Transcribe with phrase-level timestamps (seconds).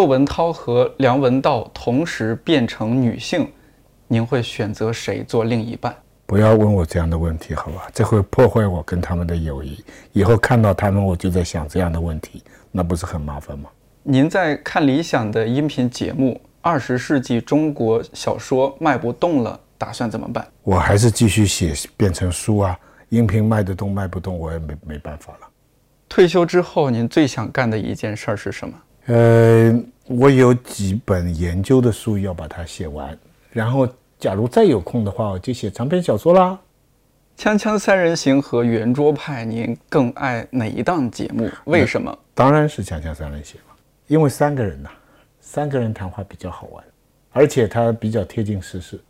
[0.00, 3.46] 窦文涛和梁文道同时变成女性，
[4.08, 5.94] 您会选择谁做另一半？
[6.24, 7.86] 不要问我这样的问题，好吧？
[7.92, 9.84] 这会破坏我跟他们的友谊。
[10.12, 12.42] 以后看到他们，我就在想这样的问题，
[12.72, 13.68] 那不是很麻烦吗？
[14.02, 16.32] 您在看理想的音频节目
[16.62, 20.48] 《二十世纪中国小说卖不动了》，打算怎么办？
[20.62, 22.74] 我还是继续写，变成书啊。
[23.10, 25.48] 音频卖得动卖不动，我也没没办法了。
[26.08, 28.74] 退休之后，您最想干的一件事儿是什么？
[29.06, 29.72] 呃，
[30.10, 33.16] 我有几本研究的书要把它写完，
[33.52, 33.88] 然后
[34.18, 36.58] 假如再有空的话，我就写长篇小说啦。
[37.40, 41.48] 《锵锵三人行》和《圆桌派》，您更爱哪一档节目？
[41.66, 42.18] 为什么？
[42.34, 43.76] 当然是《锵锵三人行》了，
[44.08, 44.90] 因为三个人呐，
[45.38, 46.84] 三个人谈话比较好玩，
[47.30, 49.00] 而且它比较贴近时事。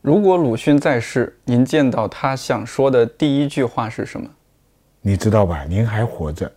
[0.00, 4.26] 如果鲁迅在世，您见到他想说的第一句话是什么？
[5.02, 5.64] 你知道吧？
[5.64, 6.50] 您还活着。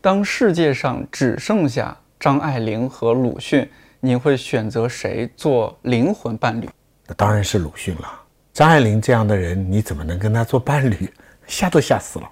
[0.00, 3.68] 当世界上只剩下张爱玲和鲁迅，
[4.00, 6.68] 您会选择谁做灵魂伴侣？
[7.06, 8.22] 那当然是鲁迅了。
[8.52, 11.12] 张爱玲这样的人，你怎么能跟她做伴侣？
[11.46, 12.30] 吓都吓死了。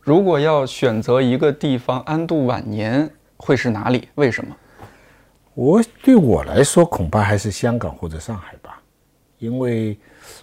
[0.00, 4.08] 如果要选择一个地方安度晚年，会是哪里？
[4.14, 4.56] 为什么？
[5.54, 8.80] 我对我来说，恐怕还是香港或者上海吧，
[9.38, 9.98] 因为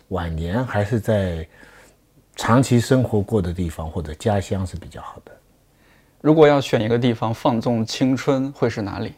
[0.10, 1.46] 晚年还是在
[2.36, 5.32] 长期生活过的地方或者家乡是比较好的。
[6.22, 9.14] 如果要选一个地方放纵青春，会是哪里？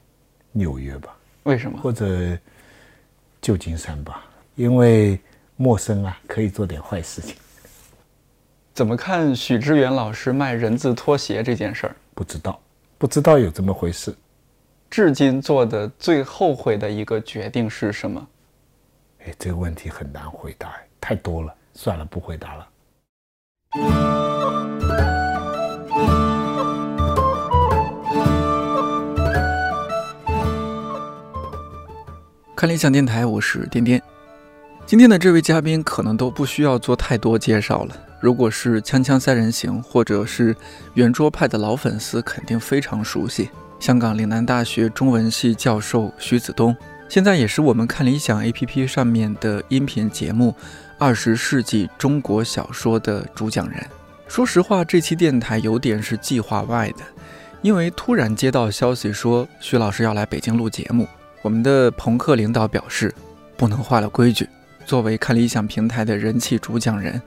[0.52, 1.16] 纽约吧。
[1.44, 1.80] 为什么？
[1.82, 2.38] 或者
[3.42, 4.24] 旧金山吧，
[4.56, 5.20] 因为。
[5.58, 7.36] 陌生啊，可以做点坏事情。
[8.74, 11.96] 怎么看许知远老师卖人字拖鞋这件事儿？
[12.16, 12.60] 不知道，
[12.98, 14.12] 不知道有这么回事。
[14.90, 18.28] 至今做的最后悔的一个决定是什么？
[19.24, 24.11] 哎，这个问题很难回答，太多了，算了，不回答了。
[32.62, 34.00] 看理想电台，我是颠颠。
[34.86, 37.98] 今天的这位嘉宾可能都不需要做太多介绍了。
[38.20, 40.56] 如果是《锵锵三人行》或者是
[40.94, 43.50] 圆桌派的老粉丝，肯定非常熟悉。
[43.80, 46.78] 香港岭南大学中文系教授徐子东，
[47.10, 50.52] 现在也是我们看理想 APP 上面的音频节目
[51.00, 53.84] 《二十世纪中国小说》的主讲人。
[54.28, 57.04] 说实话，这期电台有点是计划外的，
[57.64, 61.08] 因为突然接到消息说徐老师要来北京录节目，
[61.42, 63.14] 我们的朋克领导表示
[63.58, 64.48] 不能坏了规矩。
[64.86, 67.22] 作为看理想平台的人气主讲人，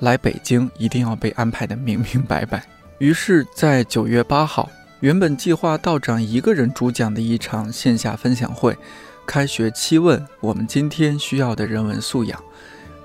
[0.00, 2.66] 来北京一定要被安排的明明白白。
[2.98, 4.70] 于是，在九月八号，
[5.00, 8.76] 原本计划道长一个人主讲的一场线下分享会——
[9.26, 12.42] 开学七问，我们今天需要的人文素养，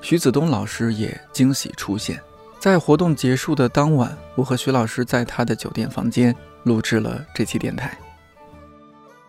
[0.02, 2.20] 徐子东老师也惊喜出现。
[2.58, 6.34] 在活动结束的当晚，我和徐老师在他的酒店房间
[6.64, 7.98] 录制了这期电台。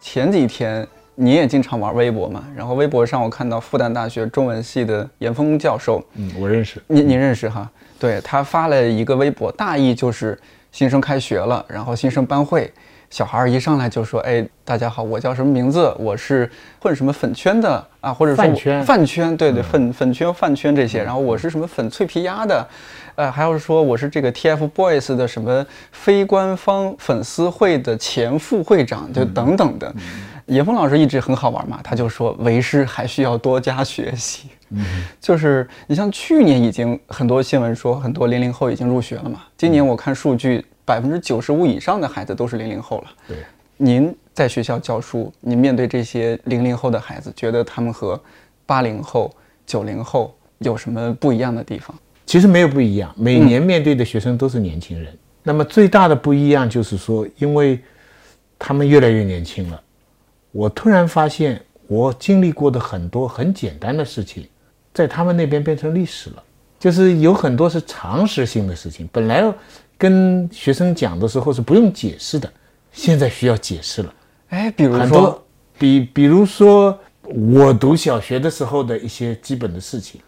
[0.01, 0.87] 前几天。
[1.22, 2.42] 你也经常玩微博嘛？
[2.56, 7.70] 然后微博上我看到复旦大学中文系的严峰教授，嗯，我认识，你你认识哈？
[7.98, 10.38] 对他发了一个微博，大意就是
[10.72, 12.72] 新生开学了，然后新生班会，
[13.10, 15.94] 小孩一上来就说：“哎，大家好，我叫什么名字？
[15.98, 16.50] 我是
[16.81, 18.14] 混什么粉圈的啊？
[18.14, 21.04] 或者说饭圈，饭圈，对对，粉粉圈、饭圈这些。
[21.04, 22.66] 然后我是什么粉脆皮鸭的，
[23.16, 29.94] 呃，还有说我是这个 TFBOYS 的什么非官方粉丝会的前副会长，就等等的。”
[30.50, 34.49] 严峰老师一直很好玩嘛，他就说为师还需要多加学习。
[34.71, 34.84] 嗯，
[35.21, 43.05] 就是你像去年已经很多新闻说很多零零后已经入学了嘛，今年我看数据，百分之九十五以上的孩子都是零零后了。
[43.28, 43.37] 对，
[43.77, 48.21] 您在学校教书，您面对这些零零后的孩子，觉得他们和
[48.67, 49.32] 八零后、
[49.65, 51.97] 九零后有什么不一样的地方？
[52.27, 55.17] 其实没有不一样，每年面对的学生都是年轻人。
[55.44, 57.81] 那么最大的不一样就是说，因为
[58.59, 59.81] 他们越来越年轻了。
[60.53, 64.47] 我突然发现，我经历过的很多很简单的事情，
[64.93, 66.43] 在他们那边变成历史了。
[66.78, 69.44] 就是有很多是常识性的事情，本来
[69.99, 72.50] 跟学生讲的时候是不用解释的，
[72.91, 74.14] 现在需要解释了。
[74.49, 75.44] 哎，比如说，
[75.79, 80.23] 比比如说我读小学的时候的一些基本的事情，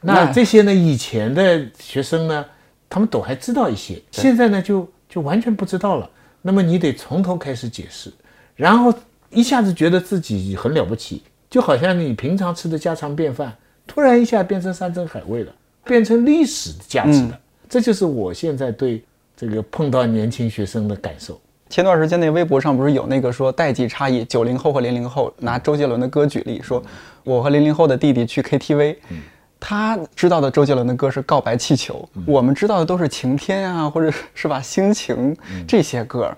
[0.00, 2.44] 那这些呢，以前的学生呢，
[2.88, 6.08] 他们都还知道一些，现在呢，就就完全不知道了。
[6.40, 8.10] 那么你得从头开始解释，
[8.56, 8.92] 然后。
[9.30, 13.54] 一下子觉得自己很了不起，就好像你平常吃的家常便饭，
[13.86, 15.52] 突然一下变成山珍海味了，
[15.84, 17.38] 变成历史价值了。
[17.68, 19.02] 这就是我现在对
[19.36, 21.40] 这个碰到年轻学生的感受。
[21.68, 26.80] 前段时间那微博上不是有那个说代际差异，九零后和零零后拿周杰伦的歌举例，说
[27.24, 28.96] 我和零零后的弟弟去 KTV，
[29.58, 35.36] 他知道的周杰伦的歌是《告白气球》，我们知道的都是晴天啊，或者是吧心情
[35.66, 36.32] 这些歌。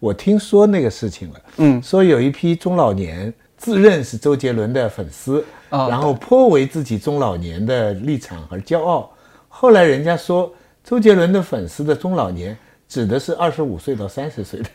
[0.00, 9.12] 我听说那个事情了，嗯说有一批中老年自认是周杰伦的粉丝，啊然后颇为自己中老年的立场和骄傲。
[9.48, 10.52] 后来人家说，
[10.82, 12.56] 周杰伦的粉丝的中老年
[12.88, 14.70] 指的是二十五岁到三十岁的，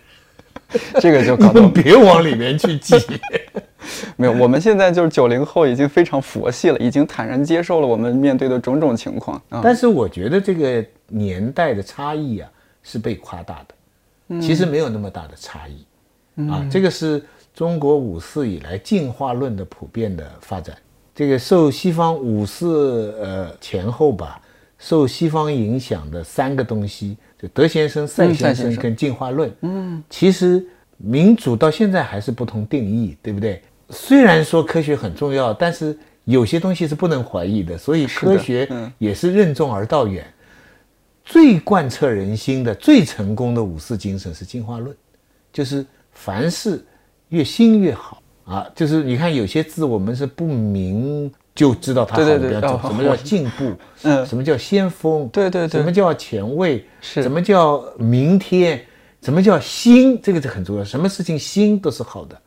[1.01, 2.95] 这个就你搞得 别往里面去挤。
[4.15, 4.31] 没有。
[4.33, 9.61] 我们现在就是九零后，已经非常佛系了，已经坦然接受了我们面对的种种情况啊。
[9.63, 12.49] 但是我觉得这个年代的差异啊
[12.83, 13.74] 是被夸大的，
[14.41, 17.23] 其实没有那么大的差异，啊，这个是
[17.53, 20.75] 中国五四以来进化论的普遍的发展。
[21.13, 24.41] 这个受西方五四呃前后吧，
[24.77, 29.49] 受西方影响的三个东西，就德先生、赛先先生生跟进化论。
[29.61, 30.65] 嗯，其实
[30.97, 33.61] 民主到现在还是不同定义，对不对？
[33.91, 40.25] 虽然说科学很重要，但是有些东西是不能怀疑的，所以科学嗯也是任重而道远。
[41.25, 44.95] 最贯彻人心的、最成功的五四精神是进化论，
[45.51, 46.85] 就是凡事
[47.29, 48.69] 越新越好啊。
[48.75, 52.17] 就是你看有些字我们是不明就知道它
[52.77, 53.73] 好什么叫进步，
[54.03, 58.85] 嗯什么叫先锋，对对对什么叫前卫，是什么叫明天，
[59.21, 60.83] 什么叫新，这个是很重要。
[60.83, 62.39] 什么事情新都是好的，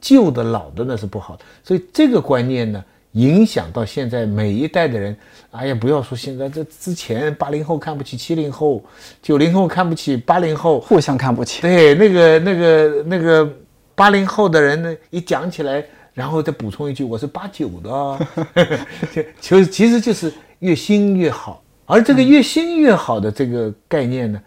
[0.00, 1.44] 旧的老的那是不好的。
[1.64, 2.84] 所以这个观念呢，
[3.18, 5.16] 影响到现在每一代的人。
[5.50, 8.82] 哎呀，不要说现在这之前八零后看不起七零后，
[9.22, 11.62] 九零后看不起八零后，互相看不起。
[11.62, 13.50] 对，那个那个那个
[13.94, 15.82] 八零后的人呢，一讲起来，
[16.12, 18.26] 然后再补充一句，我是八九的
[19.40, 21.62] 就其实就是越新越好。
[21.86, 24.40] 而这个越新越好的这个概念呢，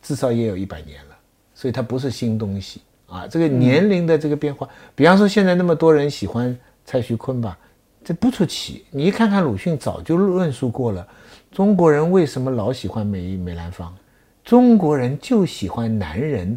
[0.00, 1.16] 至少也有一百年了，
[1.54, 3.26] 所以它不是新东西啊。
[3.26, 7.58] 这个年龄的这个变化，比方说现在那么多人喜欢蔡徐坤吧，
[8.06, 8.84] 这不出奇。
[8.92, 11.04] 你一看看鲁迅早就论述过了，
[11.50, 13.92] 中国人为什么老喜欢梅梅兰芳？
[14.44, 16.56] 中国人就喜欢男人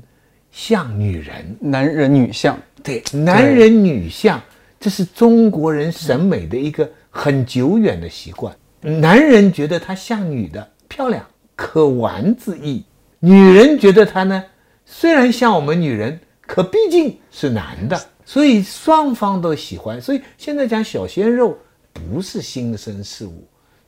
[0.51, 4.39] 像女人，男人女相，对，男人女相，
[4.79, 8.55] 这是中国人审美的一个很久远的习惯。
[8.81, 11.25] 男人觉得她像女的，漂亮，
[11.55, 12.83] 可玩之意；
[13.17, 14.43] 女人觉得她呢，
[14.85, 17.99] 虽然像我们女人，可毕竟是男的，
[18.29, 19.99] 所以双方都喜欢。
[19.99, 21.57] 所以现在讲小鲜肉
[21.91, 23.43] 不是新生事物，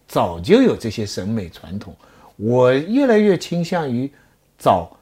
[0.08, 1.96] 早就有这些审美传统。
[2.38, 4.12] 我越来越倾向于
[4.58, 4.98] 找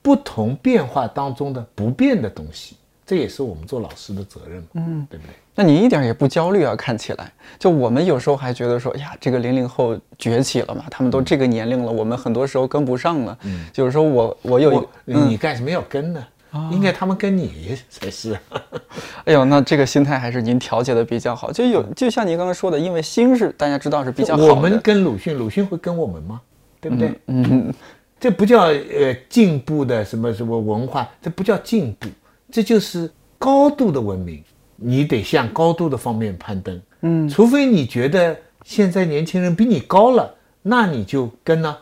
[0.00, 5.34] 不同变化当中的不变的东西，这也是我们做老师的责任嘛，嗯，对不对？
[5.56, 6.76] 那你一点也不焦虑啊？
[6.76, 13.36] 看起来，就我们有时候还觉得说，哎呀，这个零零后崛起了嘛，他们都这个年龄了，我们很多时候跟不上了。
[13.42, 16.24] 嗯，就是说我我有你干什么要跟呢？
[16.72, 18.38] 应该他们跟你才是。
[19.24, 21.50] 哎呦，那这个心态还是您调节的比较好。
[21.50, 24.54] 就有就像您刚刚说的，因为心是大家知道是比较好的。
[24.54, 26.40] 我们跟鲁迅，鲁迅会跟我们吗？
[26.80, 27.12] 对不对？
[27.26, 27.72] 嗯，
[28.20, 32.08] 这不叫呃进步的什么什么文化，这不叫进步，
[32.50, 34.42] 这就是高度的文明。
[34.76, 41.76] 你得向高度的方面攀登，嗯，除非你觉得现在年轻人比你高了，那你就跟呢、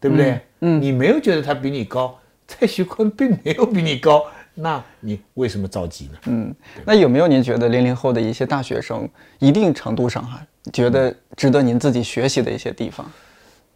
[0.00, 0.40] 对不对？
[0.60, 2.16] 嗯，你没有觉得他比你高，
[2.48, 6.18] 蔡徐坤并没有比你高，那你为什么着急呢？
[6.26, 6.54] 嗯，
[6.84, 9.08] 那有没有您觉得零零后的一些大学生，
[9.38, 10.40] 一定程度上哈、
[10.72, 13.10] 觉得值得您自己学习的一些地方？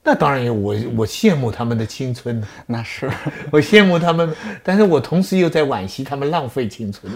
[0.03, 3.11] 那当然有，我我羡慕他们的青春呢，那是，
[3.51, 7.13] 我羡慕他们，但是我同时又在惋惜他们浪费青春。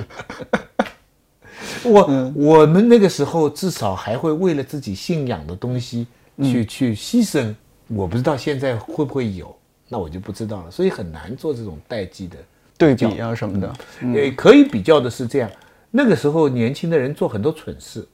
[1.82, 6.06] 我、我们那个时候至少还会为了自己信仰的东西
[6.42, 7.54] 去、去牺牲，
[7.88, 9.56] 我不知道现在会不会有，
[9.94, 12.36] 那我就不知道了，所以很难做这种代际的
[12.76, 13.72] 对比啊什么的。
[14.00, 15.48] 呃，可以比较的是这样，
[15.92, 18.04] 那个时候年轻的人做很多蠢事、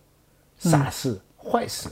[0.58, 1.88] 傻事、坏事，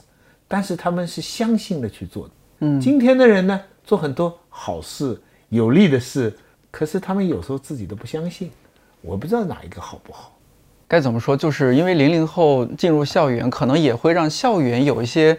[0.47, 2.35] 但是他们是相信的去做的。
[2.59, 5.19] 嗯，今天的人呢，做很多好事、
[5.49, 6.37] 有利的事，
[6.71, 8.51] 可是他们有时候自己都不相信。
[9.01, 10.37] 我不知道哪一个好不好。
[10.87, 11.35] 该怎么说？
[11.35, 15.39] 就是因为零零后进入校园，可能也会让校园有一些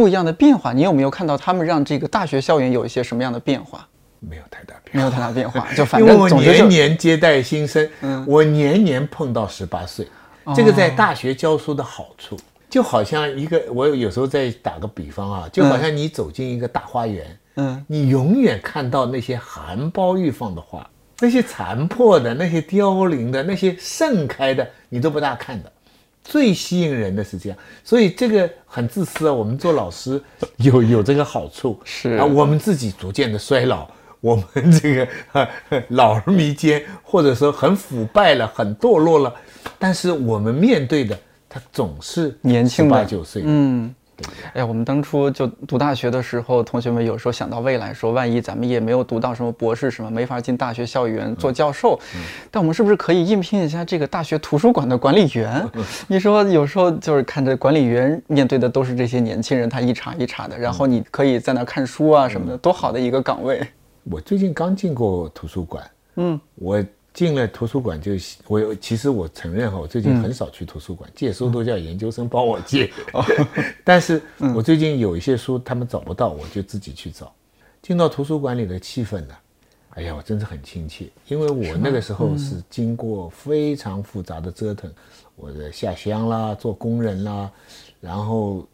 [0.00, 0.72] 不一样的变化。
[0.72, 3.86] 你有没有看到他们让这个大学校园有一些什么样的变化？
[4.20, 10.06] 没有太大变化，没有太大变化，就反因为我正总之就年年接待新生，嗯我年年碰到十八岁，
[10.54, 12.38] 这个在大学教书的好处，
[12.68, 20.86] 就好像一个我有时候在打个比方啊，就好像你走进一个大花园，嗯，你永远看到那些含苞欲放的花，
[21.18, 25.72] 那些残破的、那些凋零的、那些盛开的，你都不大看的。
[26.22, 29.32] 最吸引人的是这样，所以这个很自私啊。
[29.32, 30.22] 我们做老师
[30.58, 33.88] 有有这个好处，是啊，我们自己逐渐的衰老，
[34.20, 35.48] 我们这个啊
[35.88, 39.34] 老而弥坚，或者说很腐败了、很堕落了，
[39.78, 43.94] 但是我们面对的他总是年轻八九岁，嗯？
[44.52, 51.98] 哎呀，我们当初就读大学的时候，同学们有时候想到未来，说万一咱们也没有读到什么博士什么，没法进大学校园做教授，
[52.50, 55.64] 但我们是不是可以应聘一下这个大学图书馆的管理员？
[56.08, 63.60] 你说有时候就是看着管理员面对的都是这些年轻人，他一茬一茬的，然后你可以在那看书啊什么的，多好的一个岗位。
[64.04, 66.82] 我最近刚进过图书馆，嗯，我。
[67.12, 68.12] 进了图书馆就
[68.46, 72.88] 我其实我承认哈，我最近很少去图书馆借书，都叫研究生帮我借。
[73.84, 74.22] 但是
[74.54, 77.32] 我最近有一些书他们找不到，我就自己去找。
[77.82, 79.34] 进到图书馆里的气氛呢，
[79.90, 84.88] 哎呀，我真是很亲切，因为我那个时候是经过非常复杂的折腾，
[85.34, 87.50] 我的下乡啦，做工人啦，
[88.00, 88.64] 然后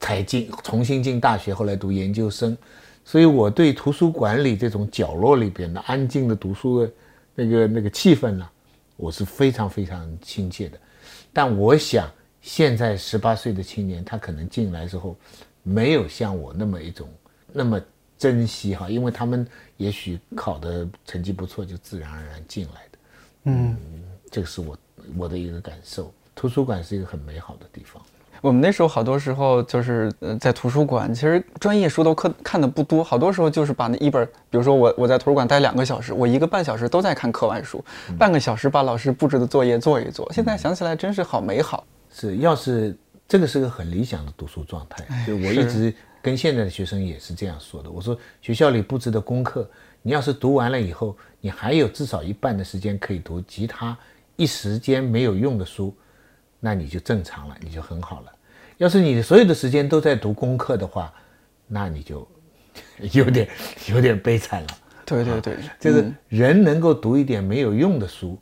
[0.00, 2.56] 才进重新进大学，后来读研究生，
[3.04, 6.90] 所以我对图书馆里这种角落里边的安静的读书的。
[7.36, 8.48] 那个那个气氛呢，
[8.96, 10.78] 我是非常非常亲切的，
[11.32, 15.14] 但我想现在十八岁的青年，他可能进来之后，
[15.62, 17.08] 没有像我那么一种
[17.52, 17.80] 那么
[18.16, 22.98] 珍惜哈，因为他们也许考的成绩不错，就自然而然进来的。
[23.44, 23.76] 嗯，
[24.30, 24.78] 这个是我
[25.16, 26.12] 我的一个感受。
[26.34, 28.02] 图书馆是一个很美好的地方。
[28.46, 37.84] 我们那时候好多时候就是呃在图书馆，其实专业书都看看的不多，好多时候就是把那一本，比如说我我在图书馆待两个小时，我一个半小时都在看课外书，
[38.16, 40.32] 半个小时把老师布置的作业做一做。
[40.32, 41.84] 现在想起来真是好美好。
[42.08, 47.90] 是，要是这个是个很理想的读书状态，就我一直跟现在的学生也是这样说的。
[47.90, 49.68] 我说学校里布置的功课，
[50.02, 53.98] 你要是读完了以后，你还有至少一半的时间可以读其他
[54.36, 55.92] 一时间没有用的书。
[56.58, 58.32] 那你就正常了，你就很好了。
[58.78, 61.12] 要是你所有的时间都在读功课的话，
[61.66, 62.26] 那你就
[63.12, 63.48] 有点
[63.88, 64.68] 有点悲惨了。
[65.04, 68.36] 对对对，就是人能够读一点没有用的书，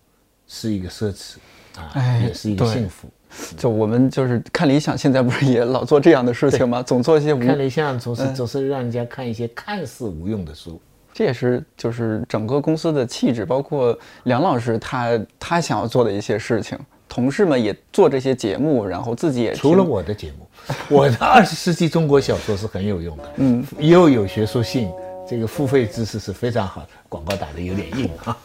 [0.46, 1.34] 是一个奢侈
[1.78, 3.08] 啊，也是一个幸福。
[3.56, 6.82] 就我们就是看理想，现在不是也老做这样的事情吗？
[6.82, 10.80] 总做一些无看理想，总是总是让人家看一些看似无用的书。
[11.12, 16.78] 这也是就是整个公司的气质，包括梁老师他他想要做的一些事情。
[17.14, 20.49] 同事们也做这些节目，然后自己也除了我的节目，
[20.90, 24.90] 我的二十世纪中国小说是很有用的，嗯，又有学术性，
[25.25, 28.37] 这个付费知识是非常好的，广告打的有点硬啊。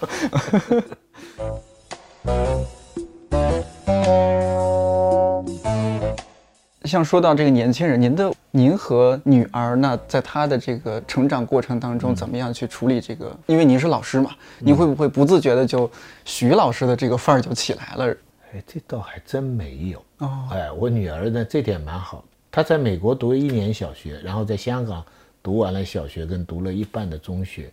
[6.86, 13.36] 像说到这个年轻人，您的您和女儿，那在她的这个成长过程当中，怎么样去处理这个？
[13.48, 15.90] 因为您是老师嘛，您会不会不自觉的就
[16.24, 18.16] 徐老师的这个范儿就起来了？
[18.52, 20.48] 哎，这倒还真没有哦。
[20.52, 22.24] 哎，我女儿呢，这点蛮好。
[22.50, 25.06] 她在美国读了一年小学，然后在香港
[25.44, 27.72] 读完了小学，跟读了一半的中学。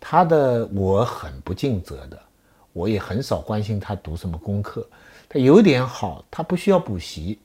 [0.00, 2.18] 她的我很不尽责的，
[2.72, 4.88] 我也很少关心她读什么功课。
[5.28, 7.38] 她有点好，她不需要补习。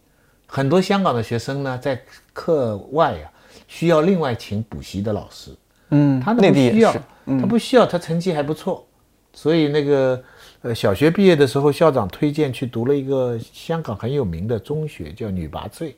[0.48, 2.02] 很多香港的学生呢，在
[2.32, 3.30] 课外呀
[3.68, 5.54] 需要另外请补习的老师。
[5.90, 6.94] 嗯，他不需要，
[7.26, 8.88] 他不需要，他成绩还不错，
[9.34, 10.24] 所以那个。
[10.64, 15.96] 呃，小学毕业的时候，校长推荐去读了一个香港很有名的中学，叫女拔萃，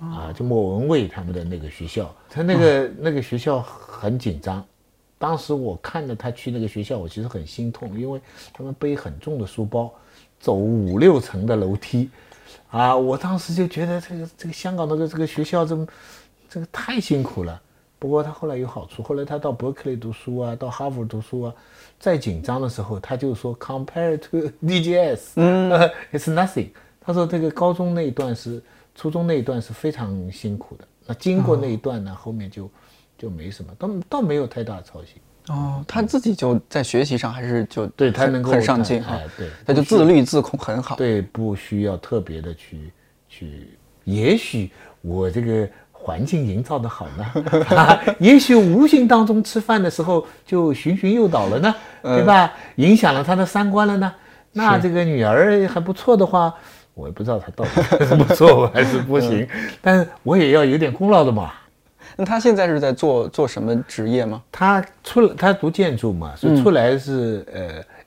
[0.00, 2.12] 啊，就莫文蔚他们的那个学校。
[2.28, 4.66] 他那个那个学校很紧张，
[5.16, 8.20] 当时我看着他去那个学校，我其实很心痛，因为
[8.52, 9.94] 他们背很重的书包，
[10.40, 12.10] 走五六层的楼梯，
[12.70, 15.86] 啊，我当时就觉得这个这个香港的这个学校这么
[16.50, 17.62] 这个太辛苦了。
[18.04, 21.54] 不过他后来有好处，后来他到伯克利读书啊，到哈佛读书啊。
[21.98, 25.70] 再紧张的时候，他就说 “compare to DGS”，嗯，
[26.12, 26.68] it's nothing。
[27.00, 28.62] 他说这个高中那一段是，
[28.94, 30.84] 初中那一段是非常辛苦的。
[31.06, 32.70] 那经过那一段呢，后面就
[33.16, 35.14] 就没什么，倒倒没有太大的操心。
[35.48, 40.94] 哦，他自己就在学习上还是就对他能够很上进啊，对，他就自律自控很好。
[40.96, 42.92] 对，不需要特别的去
[43.30, 43.70] 去，
[44.04, 44.70] 也许
[45.00, 45.66] 我这个。
[46.04, 52.52] 环境营造的好呢， 也许无形当中吃饭的时候就循循诱导了呢，对吧？
[52.76, 54.12] 影响了他的三观了呢。
[54.52, 56.54] 那这个女儿还不错的话，
[56.92, 59.48] 我也不知道她到底是不错还是不行，
[59.80, 61.50] 但是我也要有点功劳的嘛。
[62.16, 64.42] 那他现在是在做做什么职业吗？
[64.52, 67.44] 他出来，他读建筑嘛，所以出来是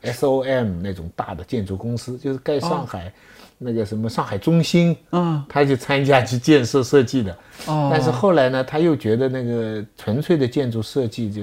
[0.04, 3.12] 呃 SOM 那种大的建筑公司，就是盖上海。
[3.58, 11.42] 那个什么上海中心，嗯，他就参加去建设设计的，哦，但是后来呢，他又觉得那个纯粹的建筑设计就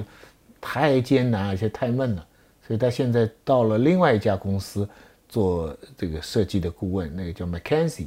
[0.60, 2.24] 太艰难而且太闷了，
[2.66, 4.88] 所以他现在到了另外一家公司
[5.28, 8.06] 做这个设计的顾问，那个叫 McKenzie，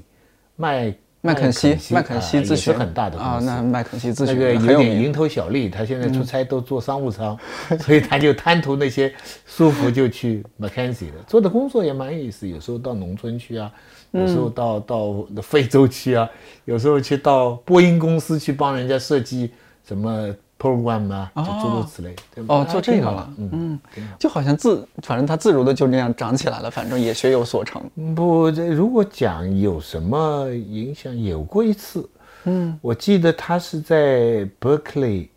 [0.56, 7.38] 麦麦肯锡，麦肯锡咨询很大的啊，那麦肯锡咨询那个有点蝇头小利，他现在出差都坐商务舱，
[7.82, 9.14] 所以他就贪图那些
[9.46, 11.16] 舒服，就去麦肯锡了。
[11.28, 13.70] 做的工作也蛮有意思，有时候到农村去啊，
[14.12, 16.30] 有时候到到非洲去啊，
[16.66, 19.52] 有时候去到波音公司去帮人家设计
[19.86, 20.34] 什么。
[20.60, 22.16] program 啊，就诸如此类。
[22.48, 23.80] 哦，做这个了，嗯，
[24.18, 27.80] 就好像自，反正他自如的就那样长起来了，反正也学有所成。
[28.16, 32.10] 不，这如果讲有什么影响，有过一次，
[32.46, 35.28] 嗯，我记得他是在 Berkeley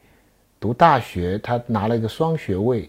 [0.59, 2.89] 读大学，他拿了一个双学位，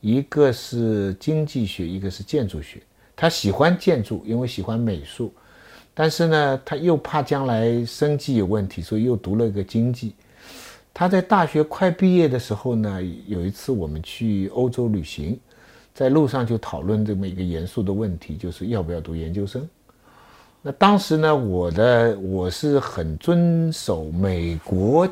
[0.00, 2.82] 一个是经济学，一个是建筑学。
[3.20, 5.30] 他喜欢建筑，因为喜欢美术，
[5.92, 10.14] 但是呢，他又怕将来生计有问题，所以又读了一个经济。
[10.94, 15.38] 他在大学快毕业的时候呢，有一次我们去欧洲旅行，
[15.92, 19.68] 在路上就讨论这么一个严肃的问题，就是要不要读研究生。
[20.62, 25.06] 那当时呢，我的我是很遵守美国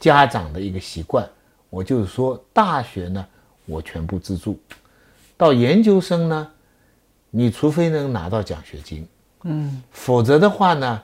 [0.00, 1.24] 家长的一个习惯，
[1.70, 3.24] 我就是说大学呢
[3.66, 4.58] 我全部资助，
[5.36, 6.48] 到研究生呢，
[7.30, 9.06] 你除非能拿到奖学金，
[9.44, 11.02] 嗯，否则的话呢。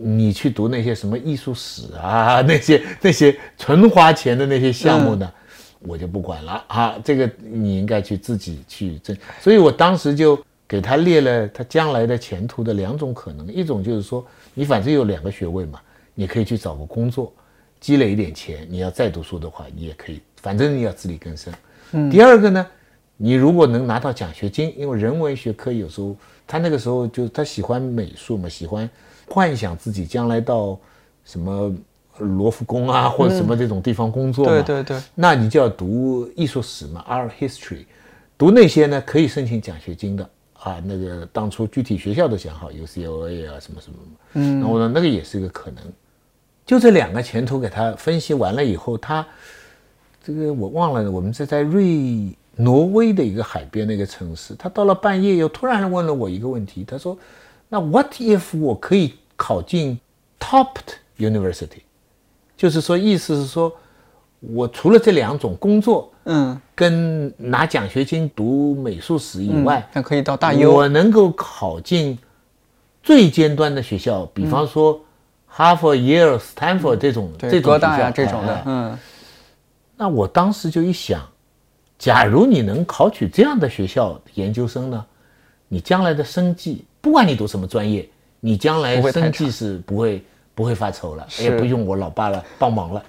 [0.00, 5.32] 你去读那些什么艺术史啊， 那些那些纯花钱的那些项目呢，
[5.78, 6.98] 我就不管了啊。
[7.04, 9.16] 这个你应该去自己去挣。
[9.40, 10.36] 所以我当时就
[10.66, 15.80] 给他列了他将来的前途的两种可能，一种就是说，你反正有两个学位嘛，
[16.16, 17.32] 你可以去找个工作，
[17.78, 18.66] 积累一点钱。
[18.68, 21.54] 你要再读书的话，你也可以，反正你要自力更生。
[21.92, 22.10] 嗯。
[22.10, 22.66] 第二个呢，
[23.16, 28.88] 你如果能拿到奖学金，因为人文学科有时候他那个时候就他喜欢美术嘛，喜欢。
[29.28, 30.78] 幻想自己将来到
[31.24, 31.74] 什么
[32.18, 34.52] 罗浮宫啊，或者什么这种地方工作嘛？
[34.52, 35.02] 对对对。
[35.16, 37.84] 那你就要读艺术史嘛，art history，
[38.38, 40.30] 读那些呢可以申请奖学金的
[40.60, 40.80] 啊。
[40.84, 43.98] 那个当初具体学校都想好，UCLA 啊什么什么。
[44.34, 44.60] 嗯。
[44.60, 45.82] 那我说那个也是一个可能。
[46.64, 49.26] 就这两个前途给他分析完了以后，他
[50.22, 54.54] 这个我忘了，我们是在瑞挪威的一个海边的一个城市。
[54.54, 57.16] 他到了半夜又突然问了我一个问题，他说。
[57.68, 59.98] 那 What if 我可以考进
[60.38, 60.68] top
[61.18, 61.80] university？
[62.56, 63.72] 就是说，意思是说，
[64.38, 72.16] 我除了这两种工作，嗯，跟拿奖学金读美术史以外，那可以到大优，我能够考进
[73.02, 75.00] 最尖端的学校，比方说
[75.48, 78.98] 哈佛、耶鲁、斯坦福这种这种学校这种的，嗯。
[79.96, 81.20] 那我当时就一想，
[81.98, 85.06] 假如你能考取这样的学校研究生呢，
[85.68, 86.84] 你将来的生计。
[87.00, 88.08] 不管你读什么专业，
[88.40, 90.22] 你将来生计是不会
[90.54, 93.02] 不会发愁了，也不用我老爸了帮忙了。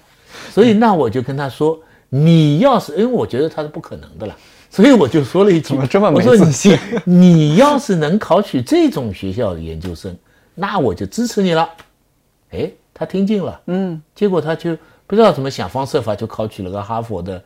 [0.50, 4.36] 所以那我就跟他说，你要是因为我觉得他是不可能的了，
[4.70, 6.78] 所以我就说了一句：怎么这么没自信？
[7.04, 10.16] 你要是能考取这种学校的研究生，
[10.54, 11.68] 那我就支持你了。
[12.50, 14.76] 哎，他听进了，嗯，结果他就
[15.08, 17.42] 不知道怎么想方设法就考取了个哈佛的，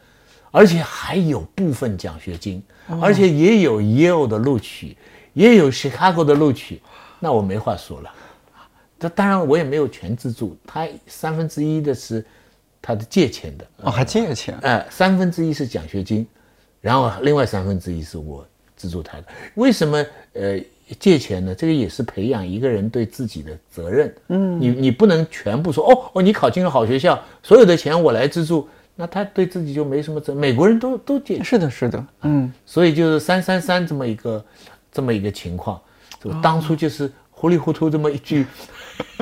[0.52, 2.62] 而且还有部分奖学金，
[3.00, 4.96] 而且也有 Yale 的录取。
[5.34, 6.78] 也有 Chicago 的录取，
[7.18, 8.10] 那我没话说了
[8.54, 8.68] 啊。
[9.00, 12.22] 这当然我也没有全资助，他三分之一的是
[12.82, 14.54] 他的借钱的哦，还借钱？
[14.60, 16.26] 哎，三分之一是奖学金，
[16.82, 19.24] 然后另外三分之一是我资助他的。
[19.54, 20.60] 为什么呃
[20.98, 21.54] 借钱呢？
[21.54, 24.14] 这个也是培养一个人对自己的责任。
[24.28, 30.34] 嗯，你你不能全部说哦哦，你考进了好学校，所有的钱我来资助，那他对自己就没什么责。
[30.34, 34.44] 美国人都都解，是的，是的，嗯，所以就是三三三这么一个。
[34.94, 35.80] 这么一个情况，
[36.22, 38.44] 就当初就是糊里糊涂这么一句，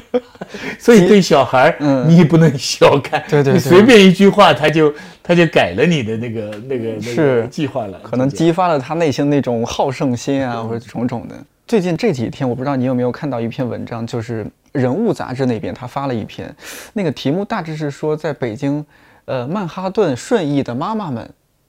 [0.80, 7.46] 所以对小孩儿，你也不能小看，对对，你随便一句话，他就他就改了你的那个那个是。
[7.52, 11.36] 计划了，可能激发了他内心那种好胜心啊，或者种种的。
[11.68, 16.52] 最近这几天，我不知道你有没有看到一篇文章，就是《人物》杂志那边他发了一篇，
[16.94, 18.84] 那个题目大致是说，在北京，
[19.24, 21.28] 呃，曼哈顿顺义的妈妈们，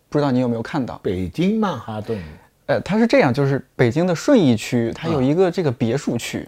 [0.10, 1.00] 不知道你有没有看到？
[1.04, 2.20] 北京曼哈顿。
[2.66, 6.48] 呃，它是这样，就是北京的顺义区，它有一个这个别墅区，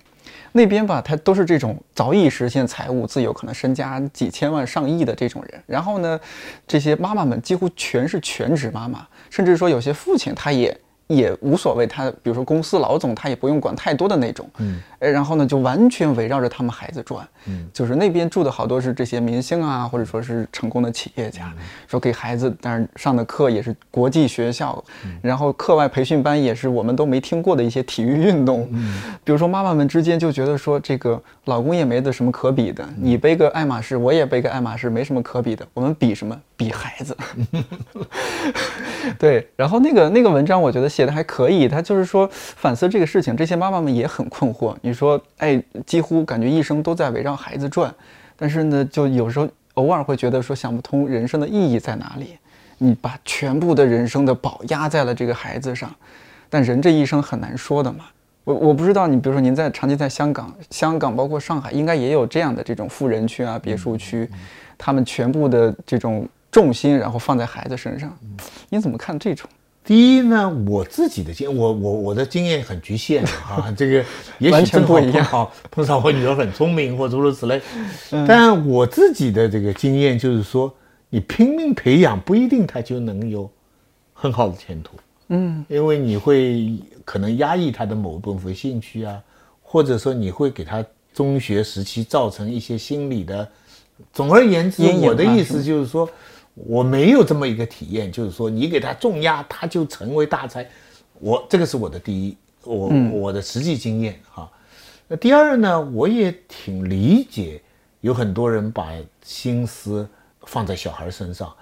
[0.51, 5.63] 那边吧，它都是这种早已实现财务自由，可能身家几千万、上亿的这种人。
[5.65, 6.19] 然后呢，
[6.67, 10.75] 这些妈妈们几乎全是全职妈妈，甚至说有些父亲他也。
[11.07, 21.51] 也无所谓，他比如说公司老总，他也不用管太多的那种，嗯，哎，然后呢，就完全围绕着他们孩子转，嗯，就是那边住的好多是这些明星啊，或者说是成功的企业家，
[21.87, 24.81] 说给孩子，但是上的课也是国际学校，
[25.21, 36.39] 然后课外培训班也是我们都没听过的一些体育运动，嗯，比如说妈妈们之间就觉得说这个老公也没得什么可比的，你背个爱马仕，我也背个爱马仕，没什么可比的，我们比什么？
[36.55, 37.17] 比孩子
[39.19, 44.73] 对，然后那个那个文章我觉得写的还可以，他就是说反思这个事情，这些妈妈们也很困惑。
[44.81, 47.91] 你你说，哎，几乎感觉一生都在围绕孩子转，
[48.37, 52.37] 但是呢，就有时候偶尔会觉得说想不通人生的意义在哪里。
[52.77, 55.91] 你把全部的人生的宝压在了这个孩子上，
[56.47, 58.05] 但人这一生很难说的嘛。
[58.43, 64.29] 我我不知道你，比如说您在长期在香港，香港包括上海，应该也有这样的这种富人区啊、别墅区，
[64.77, 68.15] 他们全部的这种重心然后放在孩子身上，
[68.69, 69.49] 你怎么看这种？
[69.83, 74.05] 第一呢，我自己的经，我我我的经验很局限啊， 这个
[74.39, 77.61] 也许正好碰好碰上我女儿很聪明或诸如此类，
[78.27, 80.73] 但我自己的这个经验就是说。
[81.15, 83.47] 你拼命培养不一定他就能有
[84.15, 89.21] 很好的前途，嗯，因为你会可能压抑他的某部分兴趣啊，
[89.61, 93.47] 或者说你会给他中学时期造成一些心理的。
[94.11, 96.09] 总而言之，我的意思就是说，
[96.53, 100.67] 我没有这么一个体验，就是说你给他重压，他就成为大才。
[101.19, 104.49] 我这个是我的第一，我我的实际经验哈。
[105.07, 107.61] 那第二呢，我也挺理解，
[108.01, 108.91] 有很多人把
[109.23, 110.07] 心思。
[110.45, 111.55] 放在小孩身上，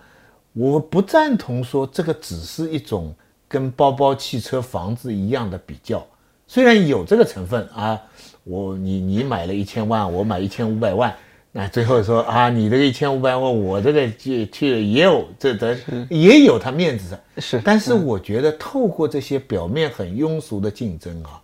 [0.54, 3.14] 我不赞同说这个只是一种
[3.48, 6.04] 跟包包、汽车、房子一样的比较，
[6.48, 8.02] 虽然有这个成分啊，
[8.44, 11.16] 我你你买了一千万，我买一千五百万，
[11.52, 15.78] 那最后说啊，你这个一千五百万，我这个去去也有这的
[16.10, 21.42] 也有他面子的是，但是我觉得透过这些表面很庸俗的竞争啊，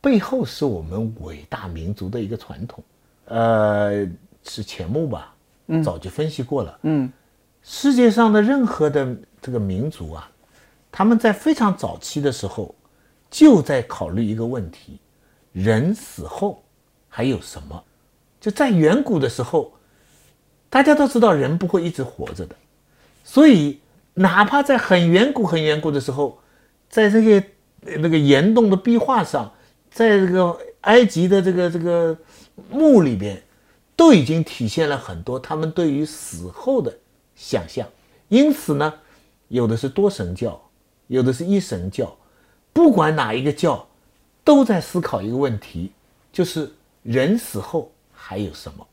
[0.00, 2.82] 背后是我们伟大民族的一个传统，
[3.26, 4.06] 呃，
[4.42, 5.32] 是钱穆吧。
[5.82, 6.78] 早就分析过了。
[6.82, 7.12] 嗯，
[7.60, 10.30] 世界上的任何的这个民族啊，
[10.92, 12.72] 他们在非常早期的时候，
[13.28, 15.00] 就在考虑一个问题：
[15.50, 16.62] 人死后
[17.08, 17.82] 还有什么？
[18.46, 19.72] 就在远古的时候，
[20.70, 22.54] 大家都知道人不会一直活着的，
[23.24, 23.80] 所以
[24.14, 26.38] 哪怕在很远古、很远古的时候，
[26.88, 27.44] 在这个
[27.98, 29.52] 那个岩洞的壁画上，
[29.90, 32.16] 在这个埃及的这个这个
[32.70, 33.42] 墓里边。
[33.98, 36.94] 都已经体现了很多他们对于死后的
[37.34, 37.88] 想象，
[38.28, 38.92] 因此呢，
[39.48, 40.60] 有的是多神教，
[41.06, 42.14] 有的是一神教，
[42.74, 43.88] 不管哪一个教，
[44.44, 45.92] 都在思考一个问题，
[46.30, 46.70] 就是
[47.04, 47.90] 人死后
[48.26, 48.84] 还有什么。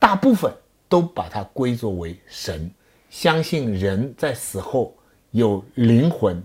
[0.00, 0.52] 大部分
[0.88, 2.68] 都把它归作为神，
[3.08, 4.92] 相信人在死后
[5.30, 6.42] 有灵魂。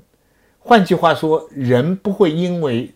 [0.59, 2.93] 换句话说，人不会因为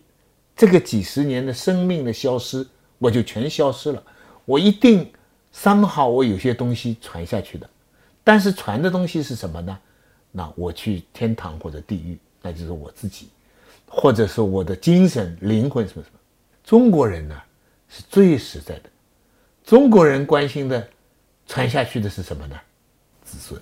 [0.54, 2.64] 这个几十年的生命的消失，
[2.96, 4.00] 我就全消失了。
[4.44, 5.10] 我一定
[5.50, 7.68] 三好，我有些东西传下去的，
[8.22, 9.76] 但是传的东西是什么呢？
[10.30, 13.30] 那我去天堂或者地狱，那就是我自己，
[13.88, 16.18] 或者是我的精神灵魂什么什么。
[16.62, 17.36] 中国人呢
[17.88, 18.90] 是最实在的，
[19.64, 20.86] 中国人关心的
[21.46, 22.56] 传下去的是什么呢？
[23.24, 23.60] 子孙。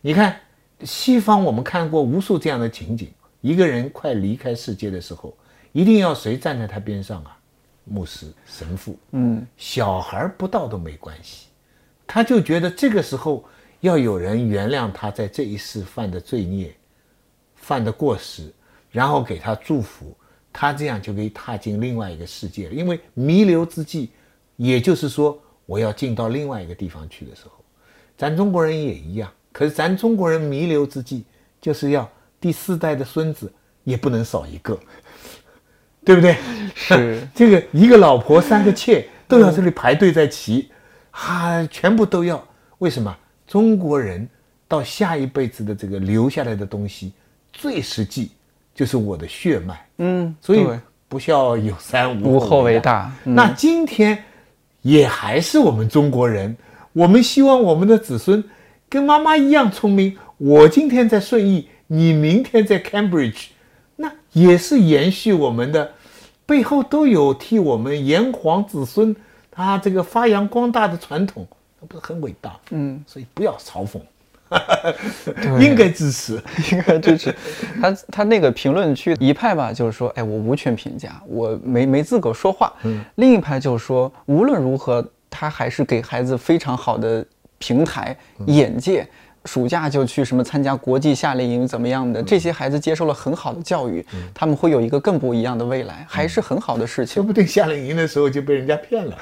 [0.00, 0.38] 你看
[0.82, 3.08] 西方，我们看过无数这样的情景：
[3.40, 5.36] 一个人快离开世界的时候，
[5.70, 7.38] 一定要谁站在他边上啊？
[7.84, 11.46] 牧师、神父，嗯，小孩不到都没关系，
[12.06, 13.44] 他就觉得这个时候
[13.80, 16.74] 要有人原谅他在这一世犯的罪孽、
[17.54, 18.50] 犯的过失，
[18.90, 20.16] 然后给他祝福，
[20.52, 22.74] 他这样就可以踏进另外一个世界了。
[22.74, 24.10] 因为弥留之际，
[24.56, 27.64] 也就是说我要进到另外一个地方去的时候，
[28.16, 29.30] 咱中国人也一样。
[29.52, 31.24] 可是咱中国人弥留之际，
[31.60, 33.52] 就是要第四代的孙子
[33.84, 34.78] 也不能少一个。
[36.04, 36.36] 对不对？
[36.74, 40.70] 是 这个一个老婆三个妾都要这里排队在齐，
[41.10, 42.46] 哈，全部都要。
[42.78, 43.16] 为什么？
[43.46, 44.28] 中国人
[44.68, 47.14] 到下一辈子的这个留下来的东西，
[47.54, 48.32] 最实际
[48.74, 49.88] 就是我的血脉。
[49.96, 50.66] 嗯，所以
[51.08, 53.10] 不孝有三，无后为大。
[53.22, 54.22] 那今天
[54.84, 56.54] 也还是我们中国人，
[56.92, 58.44] 我们希望我们的子孙
[58.88, 60.14] 跟妈妈一样聪明。
[60.36, 63.46] 我今天在顺义，你明天在 Cambridge。
[63.96, 65.90] 那也是延续我们的，
[66.44, 69.16] 背后都有替我们炎黄子孙
[69.50, 71.46] 他这个发扬光大的传统，
[71.80, 72.60] 那不是很伟大？
[72.70, 73.98] 嗯，所以不要嘲讽，
[75.60, 76.40] 应该支持，
[76.72, 77.34] 应该支持。
[77.80, 82.72] 他他那个评论区一派吧，就是说，哎，我无权评价，我没没资格说话。
[82.82, 87.24] 嗯，另一派就是说，无论如何，他还是给孩子非常好的
[87.58, 89.06] 平台、眼界。
[89.44, 92.22] 暑假就去什么参加国际夏令营怎么样的？
[92.22, 97.14] 这些孩子接受了很好的教育，他们会有一个更不一样的未来，还是很好的事情。
[97.14, 99.16] 说不定夏令营的时候就被人家骗了，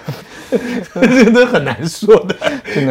[0.94, 2.36] 这都很难说的。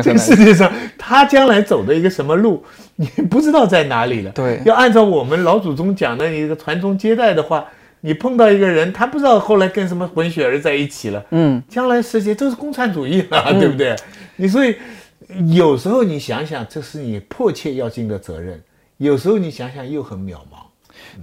[0.04, 2.62] 这个世界上，他将来走的一个什么路，
[2.98, 4.32] 你不知道在哪里了。
[4.32, 7.65] 对，要按照我们老祖宗讲的一个传宗接代的话，
[8.02, 11.24] 你碰到一个人，他不知道后来跟什么混血儿在一起了。
[11.32, 13.96] 嗯，将来世界都是共产主义了，对不对？
[14.36, 14.76] 你所以。
[15.54, 18.58] 有时候你想想，这是你迫切要尽的责任；
[18.98, 20.62] 有时候你想想又很渺茫。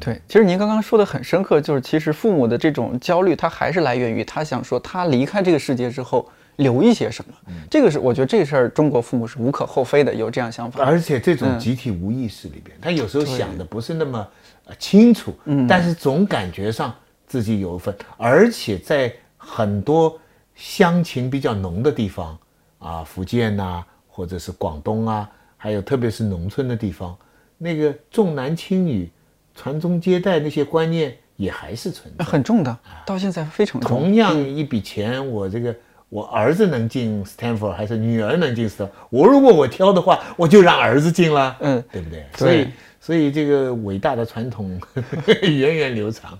[0.00, 7.34] 对，其实您刚刚说的很深刻，就是其实父母的这种焦虑，他还是来源于他想说他离开这个世界之后留一些什么。
[7.70, 10.84] 这个是我觉得这事儿中国父母是无可厚非的，有这样想法。
[10.84, 14.28] 而且这种集体无意识里边，他有时候想的不是那么
[14.66, 15.32] 呃清楚，
[15.68, 16.92] 但是总感觉上
[17.26, 20.18] 自己有一份，而且在很多
[20.54, 22.38] 乡情比较浓的地方
[22.78, 23.84] 啊，福建呐，
[24.18, 27.16] 或者是广东啊，还有特别是农村的地方，
[27.56, 29.08] 那个重男轻女。
[29.54, 33.88] 传宗接代那些观念也还是存在，很重的，到现在非常重。
[33.88, 35.74] 同样一笔钱，我这个
[36.08, 38.90] 我儿子能进 Stanford 还是女儿能进 Stanford？
[39.10, 42.24] 我如果我挑的话，我就让儿子进了，嗯，对不对？
[42.36, 42.68] 所以，
[43.00, 44.78] 所以这个伟大的传统
[45.42, 46.38] 源远流长。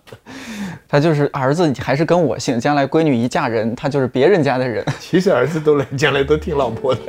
[0.87, 4.85] 他就是儿子还是跟我姓，将来闺女一嫁人，他就是别人家的人。
[4.99, 7.01] 其实儿子都来，将来都听老婆的，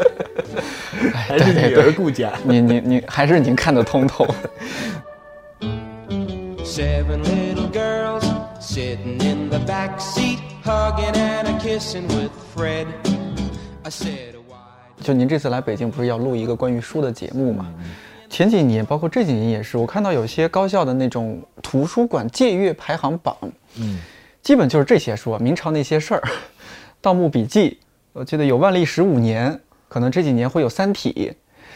[1.14, 2.32] 还是女儿顾家。
[2.44, 4.26] 您您您还是您看得通透。
[6.64, 8.24] Seven little girls
[8.62, 12.86] sitting in the back seat, hugging and kissing with Fred.
[13.84, 14.36] I said,
[15.02, 17.74] 就您这次来北京，不是要录一个关于书的节目吗？
[18.30, 23.36] 前几年，包括这几年也是，我看到有些高校的那种图书馆借阅排行榜，
[23.78, 24.00] 嗯，
[24.42, 26.22] 基本就是这些书，明朝那些事儿，
[27.02, 27.70] 《盗墓笔记》，
[28.14, 29.52] 我记得有《万历十五年》，
[29.88, 31.32] 可能这几年会有《三体》。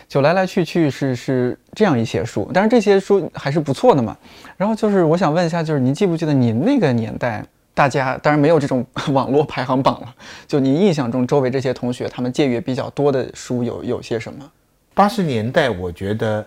[0.05, 4.15] 就来来去去是是这样一些书，但是这些书还是不错的嘛。
[4.57, 10.13] 然后就是我想问一下，就是您记不记得您那个年代，大家当然没有这种 网络排行榜了，
[10.45, 14.51] 就您印象中周围这些同学他们借阅比较多的书有有些什么？
[14.93, 16.45] 八十年代我觉得，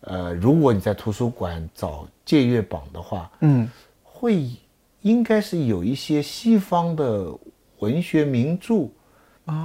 [0.00, 3.68] 呃，如果你在图书馆找借阅榜的话，嗯，
[4.02, 4.46] 会
[5.02, 7.26] 应该是有一些西方的
[7.78, 8.88] 文学名著，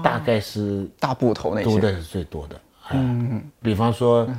[0.03, 1.65] 大概是大部头那些。
[1.65, 2.61] 读的是最多的。
[2.91, 4.27] 嗯，比方说《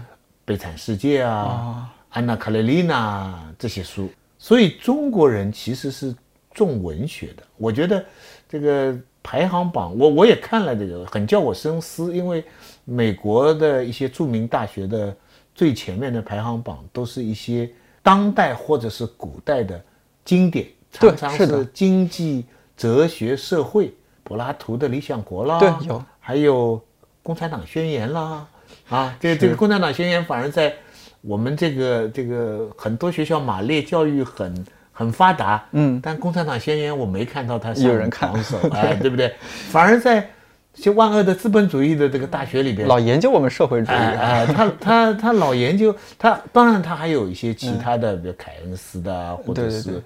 [0.45, 6.15] 悲惨世界》啊，《安娜·卡列尼娜》这些书，所以中国人其实是
[6.53, 7.43] 重文学的。
[7.57, 8.05] 我觉得
[8.49, 12.15] 这个排行榜，我我也看了这个，很叫我深思。
[12.17, 12.45] 因为
[12.85, 15.17] 美国的一些著名大学的
[15.55, 17.71] 最前面的排行榜，都是一些
[18.03, 19.83] 当代或者是古代的
[20.25, 22.45] 经典，常常是经济、
[22.77, 26.81] 哲学、社会，柏拉图的《理想国》啦，对，有，还有。
[27.23, 28.49] 共产党宣言啦，
[28.89, 30.75] 啊，这这个共产党宣言反而在
[31.21, 34.67] 我们这个这个很多学校马列教育很
[35.01, 38.31] 很发达，嗯，但共产党宣言我没看到他有人看，
[38.73, 39.35] 哎，对不对？
[39.71, 40.29] 反而在
[40.75, 50.03] 些万恶的资本主义的这个大学里边，老研究我们社会主义，哎，他他他老研究他，当然他还有一些其他的，比如凯恩斯的，或者是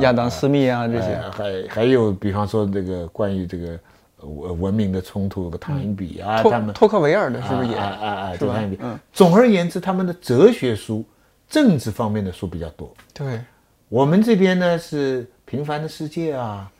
[0.00, 3.78] 亚当斯密啊这些，还还有比方说这个关于这个。
[4.18, 7.76] 文文明的冲突，个唐英比啊，他们托克维尔的是不是也？
[7.76, 8.54] 啊啊啊，是吧？
[8.80, 8.98] 嗯。
[9.12, 11.04] 总而言之，他们的哲学书、
[11.48, 12.92] 政治方面的书比较多。
[13.12, 13.40] 对。
[13.88, 16.70] 我们这边呢是《平凡的世界》啊，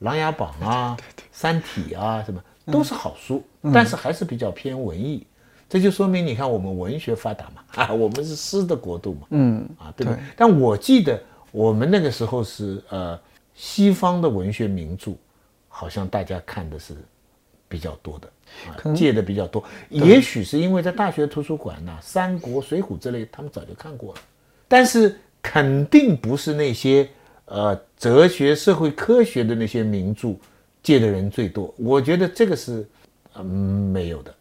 [0.04, 0.96] 《琅琊榜》啊，
[1.32, 5.26] 《三体》啊，什么都是好书，但是还是比较偏文艺。
[5.68, 10.20] 这就说明，你看我们文学发达嘛， 啊，我们是诗的国度嘛，嗯，啊，对不对？
[10.36, 11.20] 但我记得
[11.50, 13.18] 我们那个时候是呃，
[13.54, 15.12] 西方的文学名著。
[15.74, 16.94] 好像大家看的是
[17.66, 18.28] 比较多的，
[18.68, 19.64] 啊，借的比较多。
[19.88, 24.20] 也许是因为在大学图书馆呢，《三国》《水浒》之类，他们早就看过了。
[24.68, 27.08] 但是肯定不是那些
[27.46, 30.34] 呃哲学、社会科学的那些名著
[30.82, 31.74] 借的人最多。
[31.76, 32.86] 我觉得这个是
[33.34, 34.32] 嗯没有的。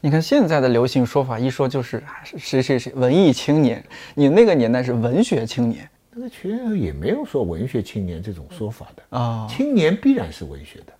[0.00, 2.02] 你看现在的流行说法，一说就是
[2.36, 5.88] 谁谁谁文艺青年，你那个年代是文学青年。
[6.20, 10.92] 那其实也没有说文学青年这种说法的啊，青年必然是文学的，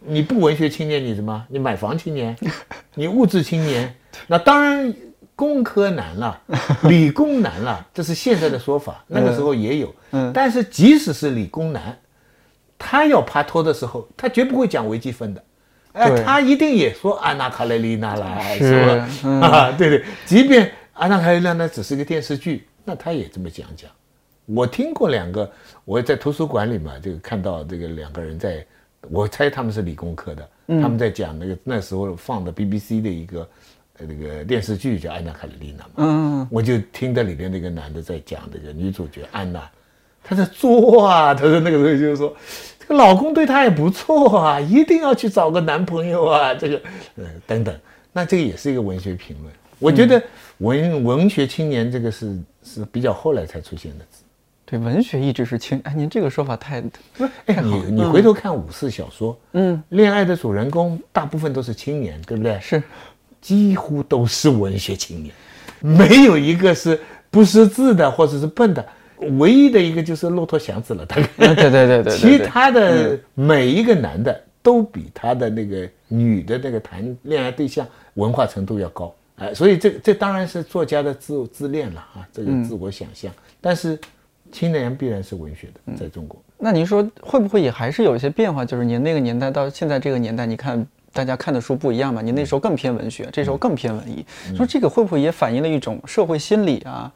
[0.00, 1.46] 你不文学青年，你什么？
[1.48, 2.36] 你买房青年，
[2.94, 3.94] 你物质青年，
[4.26, 4.92] 那当然
[5.38, 6.40] 工科难了，
[6.90, 9.04] 理工难了，这是现在的说法。
[9.06, 11.96] 那个时候也有，嗯，但是即使是理工男，
[12.76, 15.44] 他要爬托的时候，他绝不会讲微积分的，
[15.92, 19.08] 哎，他一定也说安娜卡列尼娜啦，是吧？
[19.46, 23.88] 啊，对对，即便安娜卡列尼娜只是个电视剧，那他也这么讲讲。
[24.44, 25.48] 我听过两个，
[25.84, 28.66] 我在图书馆里嘛，就看到这个两个人在，
[29.02, 33.48] 我猜他们是理工科的，他们在讲那个那时候放的 BBC 的一个
[33.98, 39.68] 那个电视剧叫《安娜·卡列尼娜》嘛，嗯，我就听到里边那个男的在讲这个女主角安娜，
[40.22, 42.36] 她在作啊，她说那个时候就是说，
[42.78, 46.80] 这个老公对她也不错啊，一定要去找个男朋友啊，这个
[47.16, 47.74] 呃等等，
[48.12, 50.22] 那这个也是一个文学评论，我觉得
[50.58, 54.22] 文文学青年这个是是比较后来才出现的词。
[54.70, 55.80] 对，文学一直是青。
[55.84, 56.78] 哎，您这个说法太
[57.16, 57.30] 不是。
[57.46, 62.60] 哎，你你回头看五四小说，嗯，恋爱的主人公大部分都是青年，对不对？
[62.60, 62.82] 是，
[63.40, 65.34] 几乎都是文学青年，
[65.80, 68.84] 没有一个是不识字的或者是笨的。
[69.38, 71.28] 唯一的一个就是骆驼祥子了，大概。
[71.36, 72.14] 对对对对对。
[72.18, 83.32] 其他的每一个男的都比他的那个女的那个谈恋爱对象文化程度要高，哎，所以这这当然是作家的自自恋了啊，这个自我想象。
[83.60, 83.98] 但是
[84.52, 86.40] 青年必然是文学的，在中国。
[86.56, 88.64] 那您说会不会也还是有一些变化？
[88.64, 92.20] 就是您那个年代到现在这个年代，你看大家看的书不一样嘛？
[92.20, 94.24] 你那时候更偏文学，这时候更偏文艺。
[94.56, 97.12] 说这个会不会也反映了一种社会心理啊？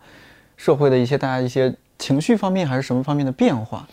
[0.57, 3.87] 社会的一些大家一些情绪方面还是什么方面的变化？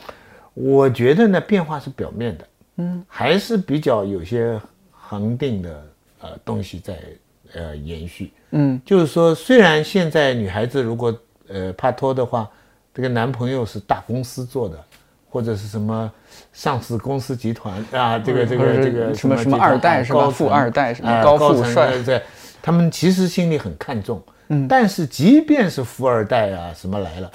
[0.53, 4.59] 我觉得呢，变化是表面的，嗯，还是比较有些
[4.91, 5.83] 恒定的
[6.21, 6.97] 呃东西在
[7.53, 12.49] 呃延续，嗯，就是说虽然现在女孩子如果呃拍拖的话，
[12.93, 14.83] 这个男朋友是大公司做的。
[15.29, 16.11] 或者是什么
[16.51, 20.29] 上市公司集团啊，这个这个这个什么什么二代是吧？
[20.29, 21.23] 富二代什么？
[21.23, 22.21] 高富帅对，
[22.61, 24.21] 他们其实心里很看重。
[24.47, 27.31] 嗯，但是即便是富二代啊什么来了，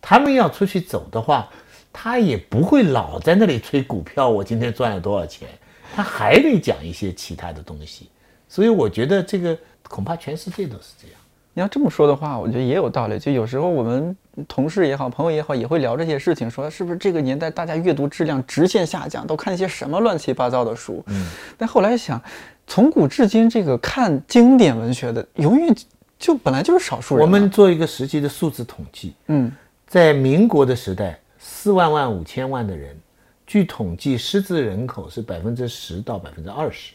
[0.00, 1.48] 他们要出去走的话，
[1.90, 5.48] 他也不会老在那里吹股票，我今天赚了多少钱，
[5.94, 8.10] 他还得讲一些其他的东西。
[8.46, 9.56] 所以我觉得这个
[9.88, 11.17] 恐怕全世界都是这样。
[11.58, 13.18] 你要这么说的话，我觉得也有道理。
[13.18, 14.16] 就有时候我们
[14.46, 21.02] 同事也好，朋友也好，也会聊这些事情，说是不是这个年代大家阅读质量直线下降，都看一些什么乱七八糟的书？
[21.08, 21.26] 嗯。
[21.56, 22.22] 但后来想，
[22.64, 25.74] 从古至今，这个看经典文学的，永远
[26.16, 27.24] 就本来就是少数人。
[27.24, 29.50] 我们做一个实际的数字统计，嗯，
[29.84, 32.96] 在民国的时代，四万万五千万的人，
[33.44, 36.94] 据统计，识字人口是百分之十到百分之二十，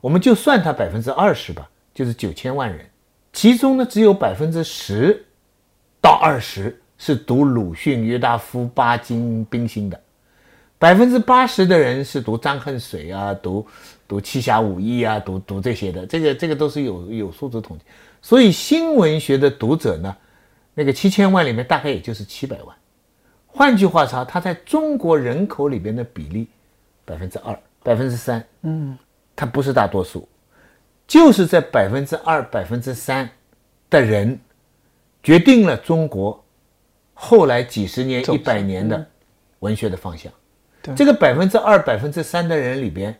[0.00, 2.86] 我们就算它百分之二十吧，就是九千万人。
[3.34, 5.26] 其中呢，只有百分之十
[6.00, 10.00] 到二十是读鲁迅、约大夫、巴金、冰心的，
[10.78, 13.66] 百分之八十的人是读张恨水啊，读
[14.06, 16.06] 读七侠五义啊，读读这些的。
[16.06, 17.84] 这个这个都是有有数字统计。
[18.22, 20.16] 所以新文学的读者呢，
[20.72, 22.76] 那个七千万里面大概也就是七百万。
[23.48, 26.46] 换句话说，它在中国人口里边的比例
[27.04, 28.96] 百分之二、百分之三，嗯，
[29.34, 30.28] 它不是大多数。
[31.06, 33.28] 就是在百分之二、百分之三
[33.90, 34.38] 的人，
[35.22, 36.42] 决定了中国
[37.12, 39.06] 后来几十年、一百年的
[39.60, 40.32] 文学的方向。
[40.96, 43.16] 这个百分之二、百分之三的人里边，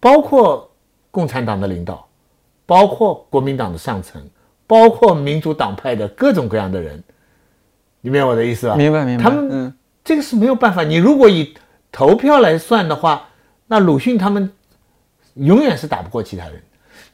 [0.00, 0.70] 包括
[1.10, 2.08] 共产党的领导，
[2.64, 4.22] 包括国民党的上层，
[4.66, 7.02] 包括民主党派的各种各样的人。
[8.00, 8.76] 你明白我的意思吧？
[8.76, 9.22] 明白，明白。
[9.24, 10.82] 他们这个是没有办法。
[10.82, 11.54] 你如果以
[11.90, 13.28] 投票来算的话，
[13.66, 14.50] 那鲁迅他们
[15.34, 16.62] 永远是打不过其他人。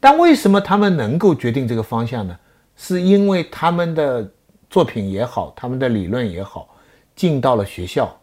[0.01, 2.37] 但为什么他们能够决定这个方向呢？
[2.75, 4.27] 是因为他们的
[4.71, 6.75] 作品也好，他们的理论也好，
[7.15, 8.19] 进到了学校，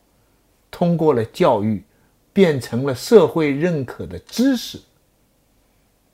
[0.72, 1.84] 通过了教育，
[2.34, 4.80] 变成了社会认可的知识，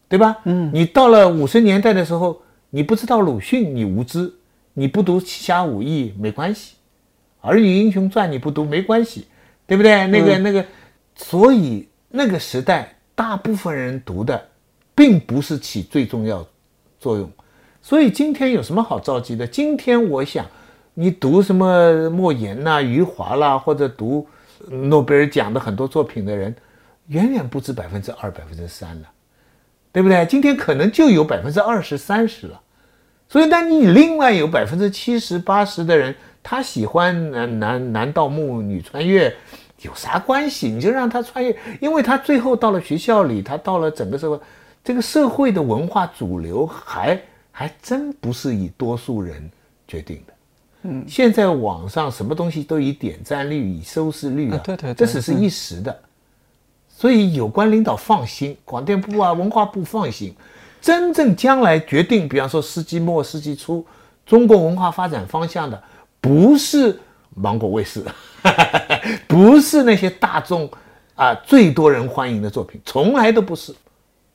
[0.10, 0.40] 对吧？
[0.44, 4.30] 嗯，你到了五十年代的时候，你不知道鲁迅，你无知；
[4.74, 6.76] 你不读《七侠五义》没关系，
[7.48, 9.28] 《儿女英雄传》你不读没关系，
[9.66, 10.06] 对不对？
[10.08, 10.66] 那个那个，
[11.16, 14.50] 所以那个时代，大部分人读的。
[14.96, 16.46] 并不是起最重要
[17.00, 17.30] 作用，
[17.82, 19.46] 所以今天有什么好着急的？
[19.48, 20.46] 今天我想，
[20.94, 24.28] 你读什么莫言呐、余华啦，或者读
[24.70, 26.56] 诺贝尔奖的很多作品的人，
[27.08, 29.10] 远远不止百分之二、百分之三了，
[29.92, 30.26] 对不对？
[30.28, 32.62] 今天可能就有百分之二十三十了。
[33.28, 39.36] 所以，当你另外有百分之七十八十的人，他喜欢男男男盗墓、女穿越，
[39.82, 40.70] 有啥关系？
[40.70, 44.40] 你就让他穿越，因为他最后到了学校里，他到了整个社会。
[44.84, 47.20] 这个社会的文化主流还
[47.52, 49.50] 还真不是以多数人
[49.88, 50.34] 决定的，
[50.84, 55.98] 嗯，现在网上什么东西都以点赞率、以收视率啊，对对，这只是一时的，
[56.90, 60.36] 所以有关领导放心，广电部啊、文化部放心，
[60.82, 63.86] 真正将来决定，比方说世纪末、世纪初
[64.26, 65.82] 中国文化发展方向的，
[66.20, 67.00] 不是
[67.36, 68.04] 芒果卫视，
[69.30, 70.70] 不是那些大众
[71.16, 73.74] 啊最多人欢迎的作品，从来都不是。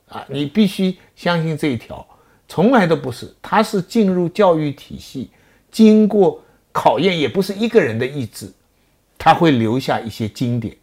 [0.09, 2.07] 啊，你必须相信这一条，
[2.49, 5.31] 从来都不是，它是进入教育体系，
[5.71, 6.43] 经过
[6.73, 8.51] 考验，也不是一个人的意志，
[9.19, 10.75] 他会留下一些经典，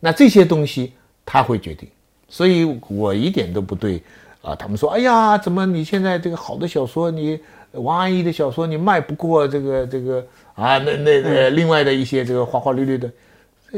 [0.00, 0.92] 那这些东西
[1.24, 1.88] 他会决定，
[2.28, 4.02] 所以我一点都不对
[4.42, 4.54] 啊。
[4.54, 7.38] 他们说，哎呀，怎么你现在这个好的小说，你
[7.72, 13.08] 王安忆的小说，你卖不过这个这个啊，那那呃，另外的一些这个花花绿绿的。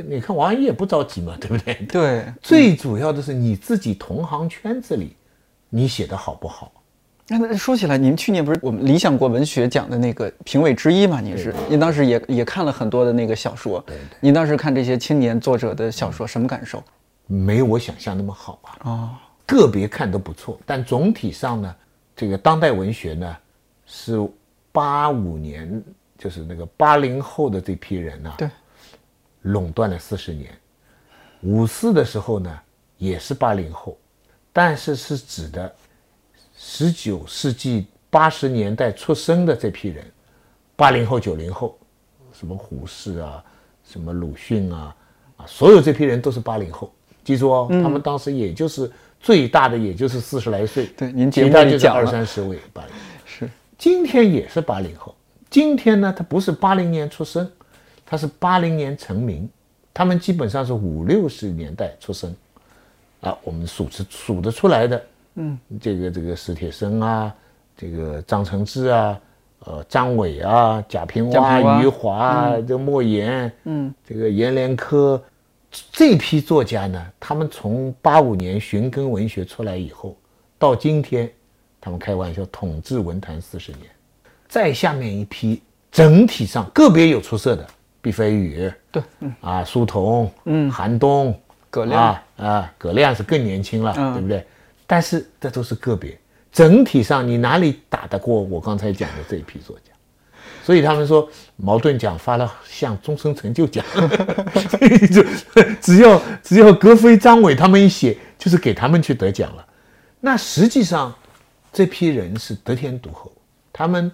[0.01, 1.75] 你看王安忆也不着急嘛，对不对？
[1.91, 5.17] 对， 最主要的是你自己同行圈子里，
[5.69, 6.73] 你写的好不好？
[7.29, 11.21] 那说起来，您去年不是我们理想国文学奖的那个评委之一嘛？
[11.21, 13.83] 您是，您当时也也看了很多的那个小说。
[13.87, 14.17] 对对。
[14.21, 16.83] 您当时看这些青年作者的小说，什么感受？
[17.27, 18.77] 没有我想象那么好啊。
[18.83, 19.11] 哦。
[19.47, 21.75] 个别看都不错，但总体上呢，
[22.17, 23.37] 这个当代文学呢，
[23.87, 24.19] 是
[24.71, 25.83] 八五年
[26.19, 28.49] 就是那个八零后的这批人呢，对，
[29.43, 30.51] 垄断了四十年。
[31.43, 32.61] 五四的时候呢，
[32.99, 33.99] 也是八零后，
[34.53, 35.75] 但是是指的
[36.57, 40.05] 十九世纪八十年代出生的这批人，
[40.77, 41.77] 八零后、九零后，
[42.33, 43.43] 什么胡适啊，
[43.85, 44.95] 什么鲁迅啊，
[45.37, 46.93] 啊，所有这批人都是八零后。
[47.25, 48.91] 记住哦，他们当时也就是
[49.21, 50.87] 最大的，也就是四十来岁。
[50.97, 52.93] 对，您节其他就是目里讲了，二三十位八零。
[53.25, 55.15] 是今天也是八零后，
[55.51, 57.51] 今天呢，他不是八零年出生，
[58.13, 59.49] 他是八零年成名，
[59.95, 62.31] 他们基本上是五六十年代出生，
[63.23, 65.03] 啊，我们数是数得出来的，
[65.37, 67.35] 嗯，这个这个史铁生啊，
[67.75, 69.19] 这个张承志啊，
[69.61, 75.19] 呃，张伟啊，贾平凹、余华啊，这莫言，嗯，这个阎连科，
[75.91, 80.15] 这批作家呢，他们从八五年寻根文学出来以后，
[80.59, 81.33] 到今天，
[81.81, 83.85] 他们开玩笑统治文坛四十年。
[84.47, 87.67] 再下面一批，整体上个别有出色的，
[88.03, 89.03] 毕飞宇，对，
[89.41, 91.35] 啊，苏童，嗯，韩东，
[91.71, 94.45] 葛亮啊啊，葛亮是更年轻了，嗯对不对？
[94.87, 96.19] 但是这都是个别，
[96.51, 99.93] 整体上你哪里打得过我刚才讲的这一批作家？
[100.65, 103.85] 所以他们说茅盾奖发了像终身成就奖，
[105.13, 105.25] 就
[105.81, 109.67] 只要只要格非、张伟他们一写，就是给他们去得奖了。
[110.21, 111.13] 那实际上
[111.73, 113.33] 这批人是得天独厚，
[113.73, 114.11] 他们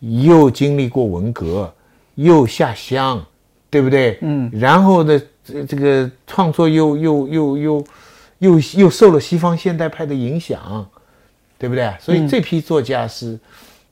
[0.00, 1.72] 又经历过文革，
[2.16, 3.24] 又下乡，
[3.72, 4.18] 对不对？
[4.20, 4.50] 嗯。
[4.52, 7.86] 然后呢，这这个创作又又又又
[8.38, 10.86] 又又受了西方现代派的影响，
[11.58, 11.90] 对不对？
[11.98, 13.38] 所以这批作家是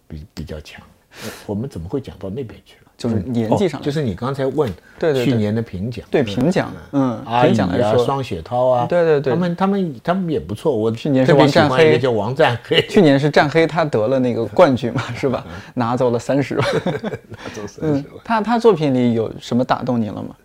[0.07, 0.83] 比比较强。
[1.23, 2.80] 呃我们怎么会讲到那边去了？
[3.01, 5.25] 就是年纪上哦就是你刚才问对对对。
[5.25, 9.33] 去年的评奖，对评奖，嗯，评奖来说，双雪涛啊，对对对。
[9.33, 10.77] 他们他们他们也不错。
[10.77, 15.43] 我去年是王战黑叫王战黑，去年是战黑，他得了那个冠军嘛，是吧？
[15.73, 16.69] 拿走了三十万。
[17.31, 20.37] 拿走三十万，他他作品里有什么打动你了吗？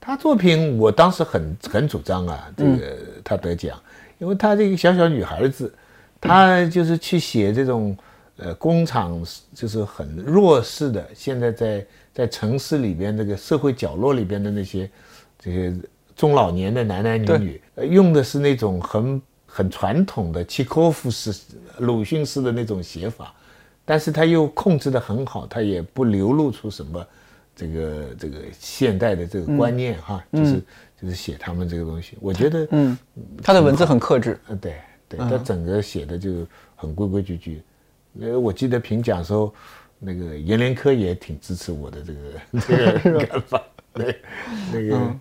[0.00, 3.78] 他作品我当时很很主张啊，这个他得奖，
[4.16, 5.70] 因为他这个小小女孩子，
[6.18, 7.94] 她就是去写这种
[8.38, 9.22] 呃工厂
[9.54, 14.90] 就是很弱势的，现在在在城市里边这个社会角落里边的那些
[15.38, 15.74] 这些
[16.16, 21.32] 中老年的男男女女，呃用的是那种很很传统的契诃夫式、
[21.78, 23.34] 鲁迅式的那种写法，
[23.84, 27.06] 但是他又控制的很好，他也不流露出什么
[27.56, 30.62] 这个这个现代的这个观念哈，就是
[31.00, 32.96] 就是写他们这个东西，我觉得嗯，
[33.42, 34.76] 他的文字很克制，呃对
[35.08, 37.62] 对，他整个写的就很规规矩矩。
[38.20, 39.52] 呃，我记得评奖的时候，
[39.98, 44.16] 那个阎连科也挺支持我的这个 这个看法，对，
[44.72, 45.16] 那个。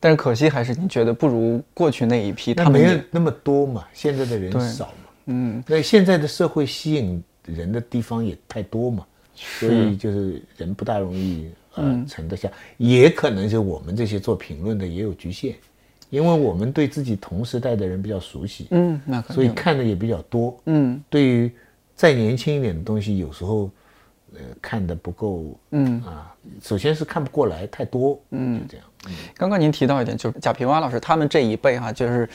[0.00, 4.92] 但是可惜还是你觉得不如过去那一批，那他没有那么多嘛，现在的人少嘛。
[5.26, 9.04] 嗯，那现在的社会吸引人的地方也太多嘛，
[9.34, 15.56] 所以就是人不大容易呃沉得下，也可能是我们这些做评论的也有局限，
[16.10, 20.56] 因为我们对自己同时代的人比较熟悉，嗯，那肯所以，看的也比较多。
[20.66, 21.50] 嗯对于
[21.98, 23.68] 再年轻一点的东西，有时候
[24.32, 26.32] 呃看的不够，嗯啊，
[26.62, 28.86] 首先是看不过来，太多，嗯，就这样。
[29.36, 32.28] 刚刚您提到一点，就是贾平凹老师他们这一辈哈、就是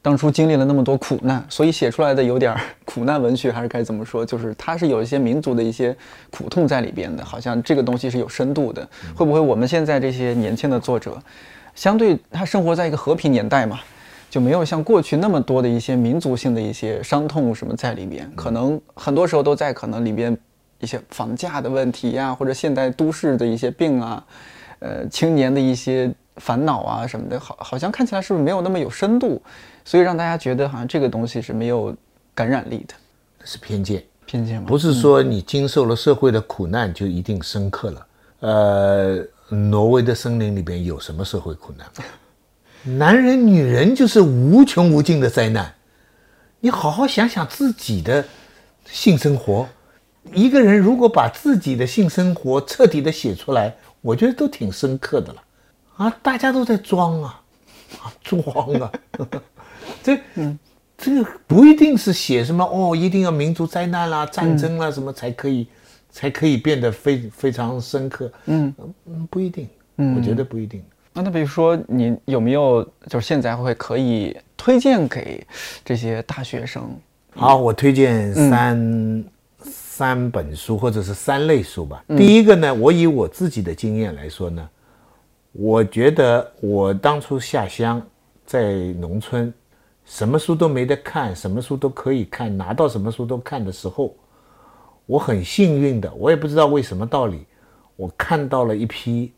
[0.00, 2.56] 当初经历了那么多苦难，所以写出来的有点
[2.86, 4.24] 苦难文学，还是该怎么说？
[4.24, 5.94] 就是它是有一些民族的一些
[6.30, 8.88] 苦痛在里边的，好像这个东西是有深度的。
[9.14, 11.22] 会不会我们现在这些年轻的作者，
[11.74, 13.80] 相对他生活在一个和平年代嘛，
[14.30, 20.34] 就没有像过去那么多的一些民族性的一些伤痛什么在里边，可能很多时候都在可能里边
[20.78, 24.24] 一些房价的问题呀，或者现代都市的一些病啊，
[24.78, 29.42] 呃，青年的一些烦恼啊什么的，好，好像看起来是不是没有那么有深度，
[29.84, 31.94] 所以让大家觉得好像这个东西是没有
[32.34, 32.94] 感染力的
[33.44, 34.02] 是偏见。
[34.26, 34.68] 偏见吗？
[34.68, 38.06] 不是说你经受了社会的苦难就一定深刻了。
[38.38, 42.04] 呃，挪威的森林里边有什么社会苦难吗？
[42.84, 45.74] 男人、女人就是无穷无尽的灾难。
[46.60, 48.24] 你好好想想自己的
[48.86, 49.68] 性生活，
[50.32, 55.42] 一个人如果把自己的性生活彻底的写出来，我觉得都挺深刻的了。
[55.96, 57.42] 啊，大家都在装啊，
[58.02, 58.40] 啊，装
[58.80, 58.90] 啊，
[60.02, 60.18] 这
[60.96, 65.66] 这个不一定是写什么哦，一定要民族灾难啦、战争啦什么才可以，
[66.10, 68.32] 才可以变得非非常深刻。
[68.46, 68.74] 嗯
[69.06, 69.68] 嗯，不一定，
[70.16, 70.82] 我觉得不一定。
[71.20, 75.46] 啊，那比如说你有没有就是现在会可以推荐给
[75.84, 76.90] 这些大学生？
[77.34, 79.24] 好，我推荐三、
[79.60, 82.02] 三本书或者是三类书吧。
[82.16, 84.66] 第一个呢，我以我自己的经验来说呢，
[85.52, 88.00] 我觉得我当初下乡
[88.46, 89.52] 在农村，
[90.06, 94.16] 什么书都没得看，什么书都可以看，拿到什么书都看的时候，
[95.04, 97.44] 我很幸运的，我也不知道为什么道理，
[97.94, 99.32] 我看到了一批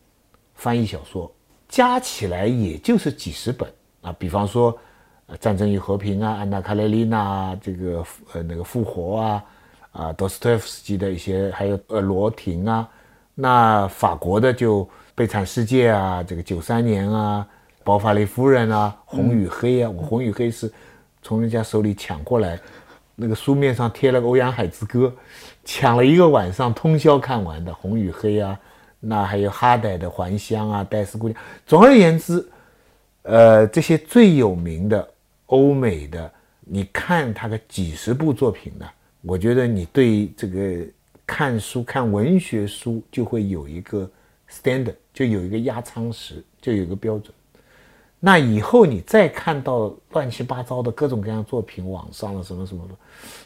[0.54, 1.30] 翻译小说，
[1.72, 3.66] 加起来也就是几十本
[4.02, 4.14] 啊。
[4.18, 4.78] 比方说，
[5.24, 8.04] 呃，《战争与和平》啊，《安娜·卡列尼娜》这个
[8.34, 9.44] 呃那个复活啊，
[9.92, 12.86] 啊，多斯托耶夫斯基的一些，还有呃罗廷啊。
[13.34, 17.46] 那法国的就《悲惨世界》啊，这个九三年啊，
[17.82, 20.70] 《包法利夫人》啊，《红与黑》啊，我《红与黑》是
[21.22, 22.60] 从人家手里抢过来，
[23.16, 25.06] 那个书面上贴了个《欧阳海之歌》，
[25.64, 28.58] 抢了一个晚上通宵看完的《红与黑》啊，
[29.04, 31.38] 那还有哈代的《还乡》啊，《戴斯姑娘》。
[31.66, 32.48] 总而言之，
[33.22, 35.06] 呃，这些最有名的
[35.46, 38.86] 欧美的，你看他的几十部作品呢，
[39.22, 40.86] 我觉得你对这个。
[41.24, 44.10] 看书看文学书就会有一个
[44.50, 47.32] standard，就有一个压舱石，就有一个标准。
[48.18, 52.94] 那以后你再看到乱七八糟的各种各样作品，网上了什么什么的，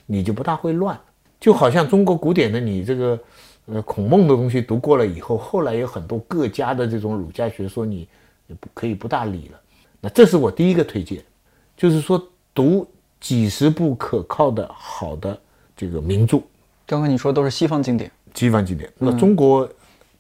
[0.05, 0.99] 你就不大会乱。
[1.39, 3.17] 就好像中国古典的你这个
[3.67, 8.09] 呃孔孟的东西读过了以后，后来有很多各家的这种儒家学说，你
[8.47, 9.61] 也不可以不大理了。
[10.01, 11.23] 那这是我第一个推荐，
[11.77, 12.23] 就是说
[12.55, 12.87] 读
[13.21, 15.39] 几十部可靠的好的
[15.77, 16.41] 这个名著。
[16.87, 18.89] 刚刚你说都是西方经典，西方经典。
[18.99, 19.69] 那中国，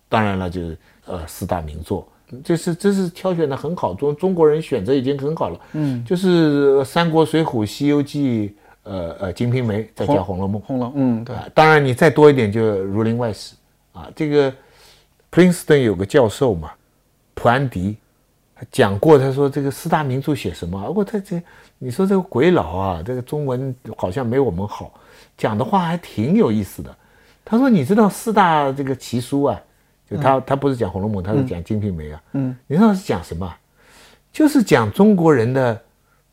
[0.08, 2.08] 当然了，就是呃四大名作，
[2.42, 5.60] 这是这是挑选的很好，中中国人选择已经很好了。
[5.74, 8.48] 嗯，就是《三国》《水浒》《西游记》，
[8.86, 10.62] 呃呃《金瓶梅》，再加《红楼梦》。
[10.64, 11.36] 红楼，嗯，对。
[11.52, 13.54] 当然你再多一点就《儒林外史》
[13.98, 14.08] 啊。
[14.14, 14.52] 这个
[15.30, 16.70] Princeton 有个教授嘛，
[17.34, 17.96] 普安迪，
[18.54, 20.80] 他讲过，他说这个四大名著写什么？
[20.86, 21.42] 不过他这
[21.78, 24.94] 你说这个鬼佬啊，这个中文好像没我们好。
[25.36, 26.96] 讲的话还挺有意思的。
[27.44, 29.60] 他说：“你知道四大这个奇书啊？
[30.10, 32.22] 就他他不是讲《红楼梦》，他是讲《金瓶梅》啊。
[32.32, 33.52] 嗯，你知道是讲什么？
[34.32, 35.80] 就是讲中国人的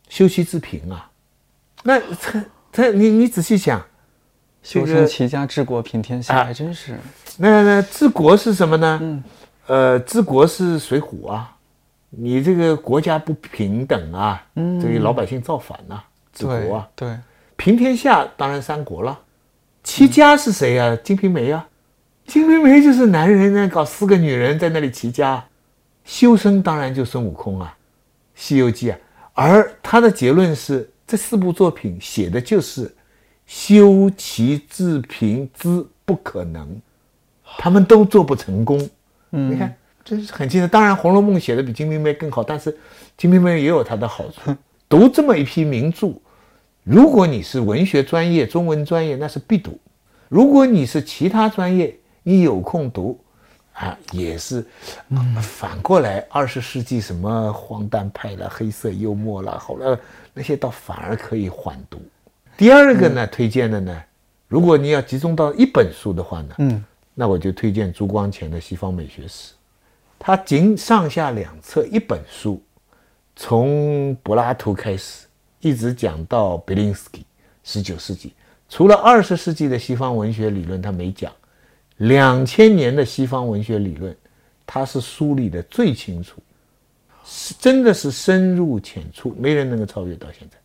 [0.09, 1.09] 修妻之平啊。
[1.83, 3.81] 那他他你你仔细想，
[4.61, 6.97] 修身齐家治国平天下，还真是。
[7.37, 8.99] 那那治国是什么呢？
[9.01, 9.23] 嗯，
[9.67, 11.55] 呃，治国是水浒啊。
[12.09, 15.99] 你这个国家不平等啊，嗯，这个老百姓造反呐，
[16.31, 17.17] 治国啊，对。”
[17.55, 19.19] 平天下当然三国了，
[19.83, 20.97] 齐家是谁呀？
[21.03, 21.67] 金瓶梅啊，
[22.27, 25.43] 金瓶梅就是男人呢搞四个女人在那里齐家，
[26.03, 27.75] 修身当然就孙悟空啊，
[28.35, 28.97] 《西游记》啊。
[29.33, 32.93] 而他的结论是，这四部作品写的就是
[33.45, 36.81] 修齐治平之不可能，
[37.57, 38.89] 他们都做不成功。
[39.31, 40.67] 嗯，你看这是很清楚。
[40.67, 42.77] 当然，《红楼梦》写的比金瓶梅更好，但是
[43.17, 44.55] 金瓶梅也有它的好处。
[44.89, 46.13] 读这么一批名著。
[46.83, 49.71] 如果你是文学专业、中文专业，那是必读；
[50.27, 53.19] 如果你是其他专业，你有空读，
[53.73, 54.65] 啊，也是。
[55.41, 59.97] 反过来，二十世纪什么荒诞派了、黑色幽默了，后来
[60.33, 62.01] 那些倒反而可以缓读。
[62.55, 64.03] 第二个呢，推荐的呢，
[64.47, 69.53] 如果你要集中到一本书的话呢，嗯，那我就推荐朱光潜的《西方美学史》，
[70.19, 72.61] 它仅上下两册一本书，
[73.35, 75.25] 从柏拉图开始。
[75.59, 77.25] 一直讲到贝林斯基，
[77.63, 78.33] 十九世纪，
[78.67, 81.31] 除了二十世纪的西方文学理论他没讲，
[82.07, 84.15] 两千年的西方文学理论，
[84.65, 86.41] 它是梳理的最清楚，
[87.25, 90.57] 是真的是深入浅出，没人能够超越到现在。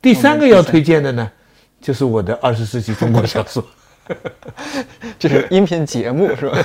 [0.00, 1.32] 第三个要推荐的呢，
[1.80, 3.64] 就是我的二十世纪中国小说，
[5.18, 6.64] 这是音频节目是吧？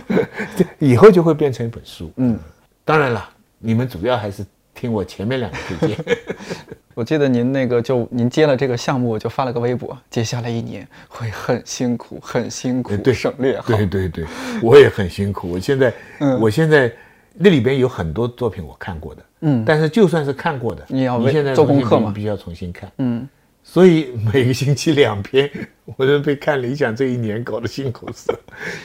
[0.78, 2.10] 以后就会变成一本书。
[2.16, 2.38] 嗯，
[2.84, 3.28] 当然了，
[3.58, 5.98] 你们主要还是听我前面两个推荐。
[6.96, 14.24] 我记得您那个就您接了这个项目，就发了个微博，接下来一年会很辛苦，很辛苦，对，省略对对对，
[14.62, 15.50] 我也很辛苦。
[15.50, 15.92] 我现在，
[16.40, 16.90] 我现在
[17.34, 22.10] 那里边有很多作品我看过的，嗯，但是就算是看过的，你要你现在做功课嘛？
[22.14, 23.28] 必须要重新看，嗯，
[23.62, 25.50] 所以每个星期两篇，
[25.98, 28.38] 我都被看理想这一年搞得辛苦死了，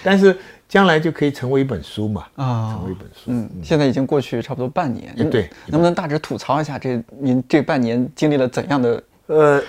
[0.03, 0.36] 但是。
[0.72, 2.26] 将来就可以成为一本书嘛？
[2.38, 3.24] 啊，成为一本书。
[3.26, 5.13] 嗯，现在已经过去差不多半年。
[5.30, 9.03] 对，能不能大致吐槽一下这您这半年经历了怎样的？
[9.28, 9.61] 呃，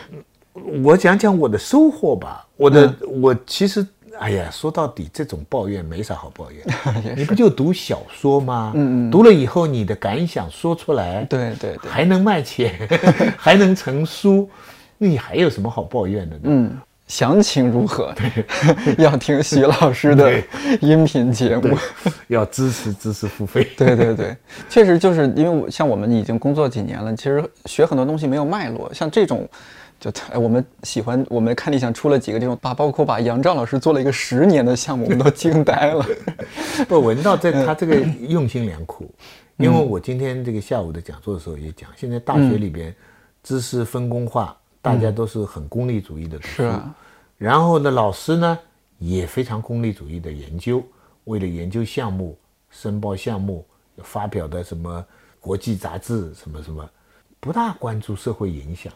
[0.81, 2.47] 我讲讲我的收获吧。
[2.57, 3.85] 我的我其实，
[4.17, 6.65] 哎呀，说到底，这种抱怨没啥好抱怨。
[7.19, 8.71] 你不就读小说吗？
[8.77, 9.11] 嗯嗯。
[9.11, 12.89] 读了以后，你的感想说出来，对对对，还能卖钱，
[13.37, 14.49] 还能成书，
[14.99, 16.43] 那你还有什么好抱怨的呢？
[16.45, 16.79] 嗯。
[17.13, 18.11] 详情如何？
[18.17, 20.33] 对 要听徐老师的
[20.81, 21.77] 音频节目，
[22.29, 23.69] 要支持知识付费。
[23.77, 24.35] 对对对，
[24.71, 28.91] 确实就是因为我像我们已经工作几年了，其实学很多东西没有脉络。
[28.95, 29.47] 像这种，
[30.01, 30.11] 就
[30.41, 36.03] 我们喜欢，我们看理想出了几个这种，把包括把杨照老师做了一个十年的项目，我们都惊呆了。
[36.89, 37.97] 不，闻到这他这个
[38.27, 39.15] 用心良苦，
[39.59, 42.95] 因为我今天这个下午的讲座的时候也讲，现在大学里边
[43.43, 46.63] 知识分工化，大家都是很功利主义的读书。
[46.63, 46.73] 是。
[47.43, 48.57] 然后呢，老师呢
[49.01, 50.81] 也非常功利主义的研究。
[51.25, 52.39] 为了研究项目
[52.71, 53.67] 申报项目
[53.97, 55.05] 发表的什么
[55.41, 56.89] 国际杂志什么什么，
[57.41, 58.93] 不大关注社会影响，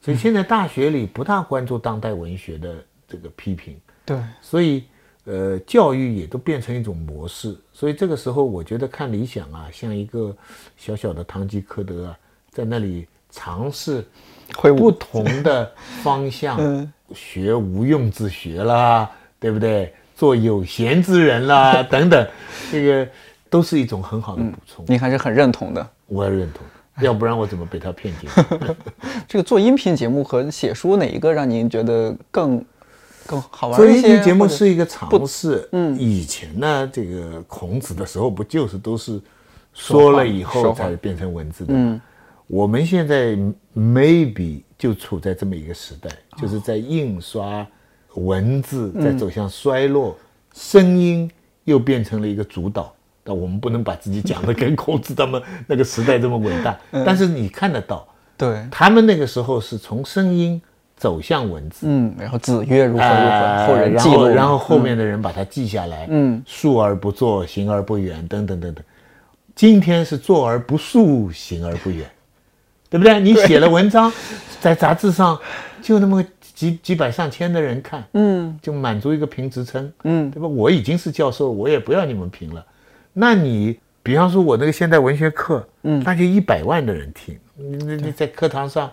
[0.00, 3.76] 所以现在大学里不大关注当代文学的这个批评。
[4.04, 4.84] 对，所以
[5.24, 7.56] 呃，教育也都变成一种模式。
[7.72, 10.36] 所以这个时候，我觉得看理想啊，像一个
[10.76, 12.18] 小小的堂吉诃德啊，
[12.52, 14.06] 在那里尝试
[14.52, 15.70] 不同的
[16.02, 19.92] 方向，学无用之学啦，对不对？
[20.14, 22.28] 做有闲之人啦， 等等，
[22.70, 23.08] 这个
[23.50, 24.84] 都是一种很好的补充。
[24.86, 26.64] 您还是很认同的，我也认同，
[27.04, 28.40] 要不然我怎么被他骗进去？
[29.26, 32.64] 这个做音频节目和写书哪一个让您觉得更
[33.26, 35.68] 更好玩做音频节目是一个尝试。
[35.72, 39.20] 嗯，以前呢，这个孔子的时候不就是都是
[39.72, 41.72] 说了以后才变成文字的？
[41.74, 42.00] 嗯，
[42.52, 43.34] 我们现在
[43.74, 47.66] maybe 就处在这么一个时代，就是在印刷。
[48.16, 50.14] 文字在走向衰落，
[50.52, 51.30] 声音
[51.64, 52.92] 又变成了一个主导。
[53.24, 56.78] 但我们不能把自己讲的跟孔子他们那个时代这么伟大。
[57.06, 60.60] 但是你看得到，对他们那个时候是从声音
[60.94, 61.86] 走向文字。
[61.88, 66.06] 嗯，然后子曰如何如何，后人记录，然后后面的人把它记下来。
[66.10, 68.84] 嗯，述而不作，行而不远，等等等等。
[69.54, 72.06] 今天是坐而不述，行而不远，
[72.92, 73.18] 对不对？
[73.18, 74.12] 你写了文章，
[74.60, 75.36] 在杂志上
[75.80, 76.24] 就那么。
[76.54, 80.46] 几几百上千的人看，嗯，就满足一个评职称，嗯，对吧？
[80.46, 82.64] 我已经是教授，我也不要你们评了。
[83.12, 87.36] 那你比方说我那个现代文学课，嗯，那就一百万的人听。
[87.56, 88.88] 那那在课堂上，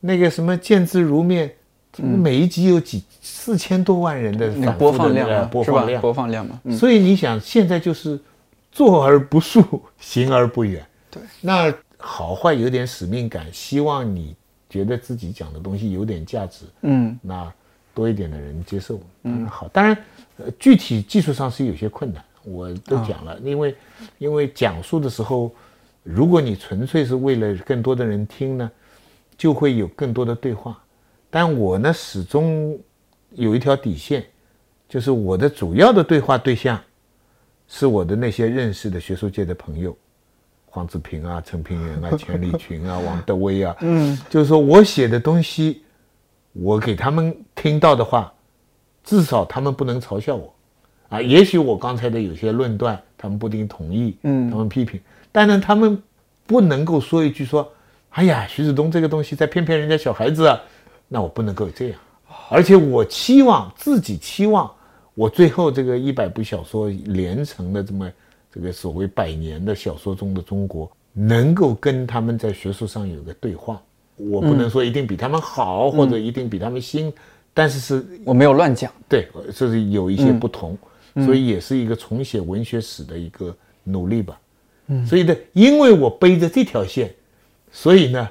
[0.00, 1.52] 那个什么见字如面，
[1.98, 6.58] 每一集有几四千多万人的播放量，播放量，播放量嘛。
[6.72, 8.18] 所以你想，现在就是
[8.72, 10.84] 坐而不述，行而不远。
[11.08, 14.34] 对，那好坏有点使命感，希望你。
[14.68, 17.50] 觉得自己讲的东西有点价值，嗯，那
[17.94, 19.68] 多一点的人接受，嗯，好。
[19.68, 19.96] 当然，
[20.38, 23.76] 呃，具体技术上是有些困难，我都讲了，因为，
[24.18, 25.54] 因为讲述的时候，
[26.02, 28.70] 如果你纯粹是为了更多的人听呢，
[29.38, 30.76] 就会有更多的对话。
[31.30, 32.76] 但我呢，始终
[33.30, 34.26] 有一条底线，
[34.88, 36.78] 就是我的主要的对话对象，
[37.68, 39.96] 是我的那些认识的学术界的朋友。
[40.76, 45.80] 黄志平啊，陈平原啊，钱理群啊， 王德威啊，嗯，就是说我写的东西，
[46.52, 48.30] 我给他们听到的话，
[49.02, 50.52] 至少他们不能嘲笑我，
[51.08, 55.00] 啊，也许我刚才的有些论断，他们不一定同意，嗯，他们批评，
[55.32, 55.96] 但是他们
[56.46, 57.66] 不能够说一句说，
[58.10, 60.60] 哎呀，徐子东这个东西在骗骗人家小孩子啊，
[61.08, 61.98] 那我不能够这样，
[62.50, 64.70] 而且我期望自己期望
[65.14, 68.12] 我最后这个一百部小说连成的这么。
[68.56, 73.78] 这个所谓百年的小说中的中国，能够跟他们在学术上有个对话，
[74.16, 77.12] 我不能说一定比他们好，或者一定比他们新，
[77.52, 80.74] 但是是我没有乱讲，对，这是有一些不同，
[81.16, 83.54] 所以也是一个重写文学史的一个
[83.84, 84.40] 努力吧。
[84.86, 87.14] 嗯，所以呢，因为我背着这条线，
[87.70, 88.26] 所以呢，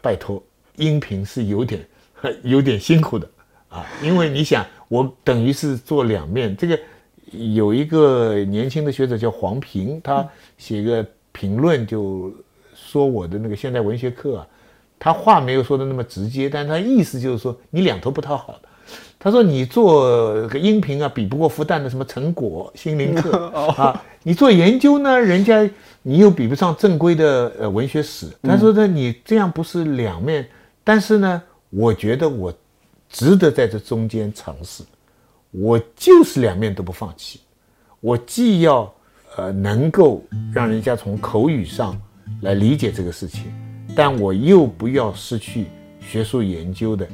[0.00, 0.42] 拜托，
[0.74, 1.86] 音频是有点
[2.42, 3.30] 有点辛苦的。
[3.68, 6.76] 啊，因为你想，我等于是做两面这个。
[7.32, 10.26] 有一个年轻的学者叫黄平，他
[10.58, 12.32] 写个评论就
[12.74, 14.46] 说我的那个现代文学课啊，
[14.98, 18.68] 他话没有说的那么直接，但他意思就是说你两头不讨好的。
[19.18, 25.70] 他说你做个音频啊，比不过复旦的什么成果心灵课 啊，你做研究呢，人家
[26.02, 28.26] 你又比不上正规的呃文学史。
[28.42, 30.46] 他说呢，你这样不是两面，
[30.82, 32.52] 但是呢，我觉得我
[33.08, 34.82] 值得在这中间尝试。
[35.52, 37.40] 我就是两面都不放弃，
[38.00, 38.92] 我既要
[39.36, 41.96] 呃能够让人家从口语上
[42.40, 43.52] 来理解这个事情，
[43.94, 45.66] 但我又不要失去
[46.00, 47.06] 学术研究的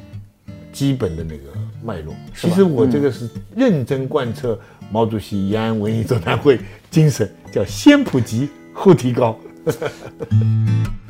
[0.72, 1.51] 基本的那个
[1.84, 2.14] 脉络。
[2.34, 4.59] 其实我这个是认真贯彻
[4.91, 6.61] 毛主席延安文艺座谈会
[6.91, 9.36] 精神，叫先普及后提高。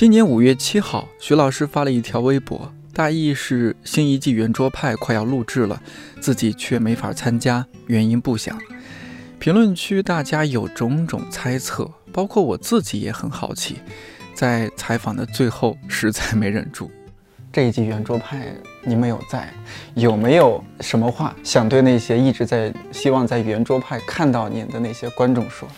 [0.00, 5.78] 今年五月七号，徐老师发了一条微博，大意是新一季圆桌派快要录制了，
[6.22, 8.58] 自己却没法参加，原因不详。
[9.38, 13.76] 评论区大家有种种猜测，包括我自己也很好奇。
[14.32, 16.90] 在采访的最后，实在没忍住。
[17.52, 19.52] 这一季圆桌派你没有在，
[19.92, 25.68] 有没有什么话想对那些一直在希望在圆桌派看到您的那些观众说？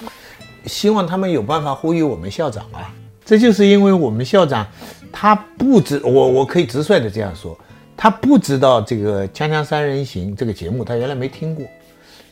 [0.67, 2.95] 希望他们有办法呼吁我们校长啊。
[3.25, 4.67] 这就是因为我们校长，
[5.13, 7.59] 他不知我我可以直率的这样说，
[7.97, 11.65] 他不知道这个《锵锵三人行》这个节目，他原来没听过，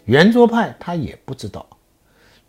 [0.06, 1.64] 圆桌派他也不知道，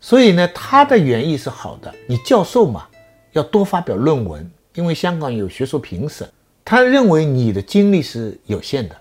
[0.00, 1.94] 所以呢，他的原意是好的。
[2.06, 2.86] 你教授嘛，
[3.32, 6.28] 要多发表论文，因为香港有学术评审，
[6.64, 8.96] 他认为你的精力是有限的，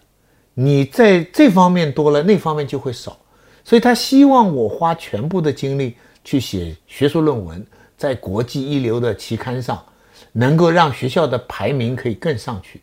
[0.53, 3.17] 你在这方面多了，那方面就会少。
[3.63, 7.65] 所以他希望我花全部的精力去写学术论文，
[8.01, 9.79] 在国际一流的期刊上，
[10.31, 12.81] 能够让学校的排名可以更上去。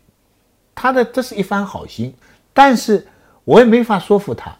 [0.73, 2.13] 他的这是一番好心，
[2.53, 3.05] 但是
[3.43, 4.57] 我也没法说服他，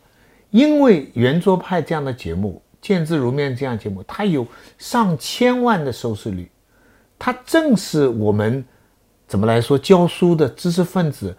[0.51, 4.45] 因为圆桌派这样的节目，见字如面这样节目，它有
[4.77, 6.51] 上千万的收视率，
[7.17, 8.65] 它正是我们
[9.29, 11.33] 怎么来说教书的知识分子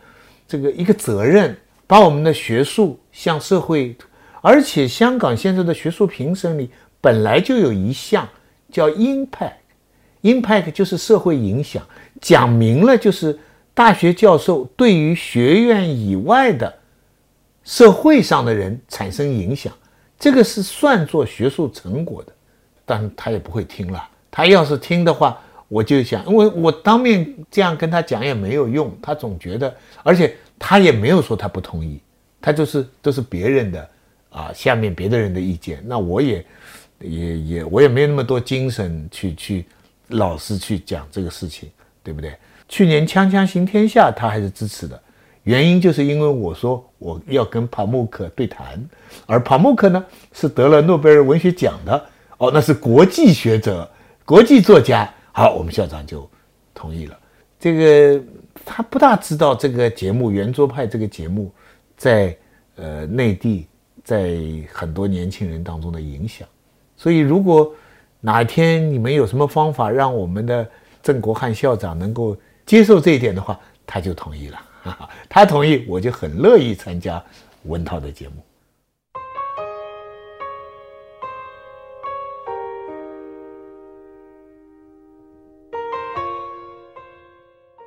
[0.49, 1.55] 这个一个责任，
[1.87, 3.95] 把我们的学术向社会。
[4.41, 6.71] 而且香港现在的学术评审里
[7.03, 8.27] 本来就有一项
[8.71, 11.83] 叫 impact，impact 就是社会影响，
[12.21, 13.39] 讲明了就是
[13.75, 16.73] 大学教授对于学院以外的
[17.64, 19.73] 社会上的人产生影响，
[20.18, 22.33] 这个是算作学术成果的，
[22.85, 24.09] 但他也不会听了。
[24.31, 32.01] 他要是听的话，我就想，因为我当面这样跟他讲也没有用，他总觉得，而且他也没有说他不同意，
[32.41, 33.89] 他就是都是别人的。
[34.31, 36.47] 啊，下面别的人的意见，那我也，
[37.01, 39.65] 也也，我也没有那么多精神去去，
[40.09, 41.71] 老是去讲这个事情，
[42.03, 42.35] 对不对？
[42.69, 45.03] 去年《锵锵行天下》他还是支持的，
[45.45, 48.83] 原因就是因为我说我要跟帕慕克对谈，
[49.27, 52.07] 而帕慕克呢是得了诺贝尔文学奖的，
[52.39, 53.91] 哦，那是国际学者、
[54.25, 55.13] 国际作家。
[55.33, 56.29] 好，我们校长就
[56.75, 57.19] 同意了。
[57.59, 58.23] 这个
[58.65, 61.53] 他不大知道这个节目《圆桌派》这个节目
[61.97, 62.37] 在
[62.77, 63.67] 呃内地。
[64.03, 64.35] 在
[64.73, 66.49] 很多年轻人当中的影响，
[67.01, 67.75] 所以如果
[68.21, 70.69] 哪一天你们有什么方法让我们的
[71.03, 72.37] 郑国汉校长能够
[72.67, 74.61] 接受这一点的话，他就同意了。
[75.27, 77.23] 他同意，我就很乐意参加
[77.65, 78.35] 文涛的节目。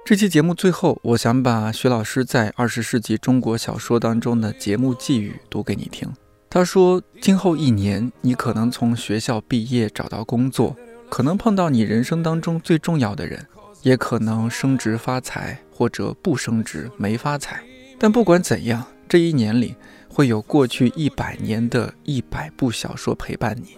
[0.03, 6.11] 这期节目最后，我想把徐老师在二十世纪中国小说当中的节目寄语读给你听。
[6.53, 10.77] 他说：“今后一年，你可能从学校毕业找到工作，
[11.09, 13.43] 可能碰到你人生当中最重要的人，
[13.81, 17.63] 也可能升职发财，或者不升职没发财。
[17.97, 19.75] 但不管怎样，这一年里
[20.07, 23.75] 会有过去一百年的一百部小说陪伴你。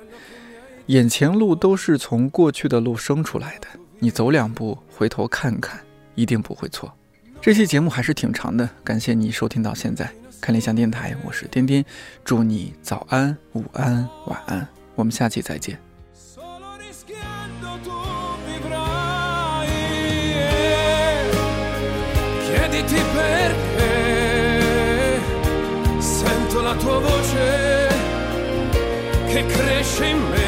[0.87, 3.67] 眼前路都是从过去的路生出来的，
[3.99, 5.79] 你走两步，回头看看。”
[6.13, 6.91] 一定不会错。
[7.39, 10.13] 这期节目还是挺长的，感谢你收听到现在。
[10.45, 11.83] 看理想电台，我是颠颠，
[12.23, 15.79] 祝你早安、午安、晚安，我们下期再见。
[29.35, 30.44] che cresce in me.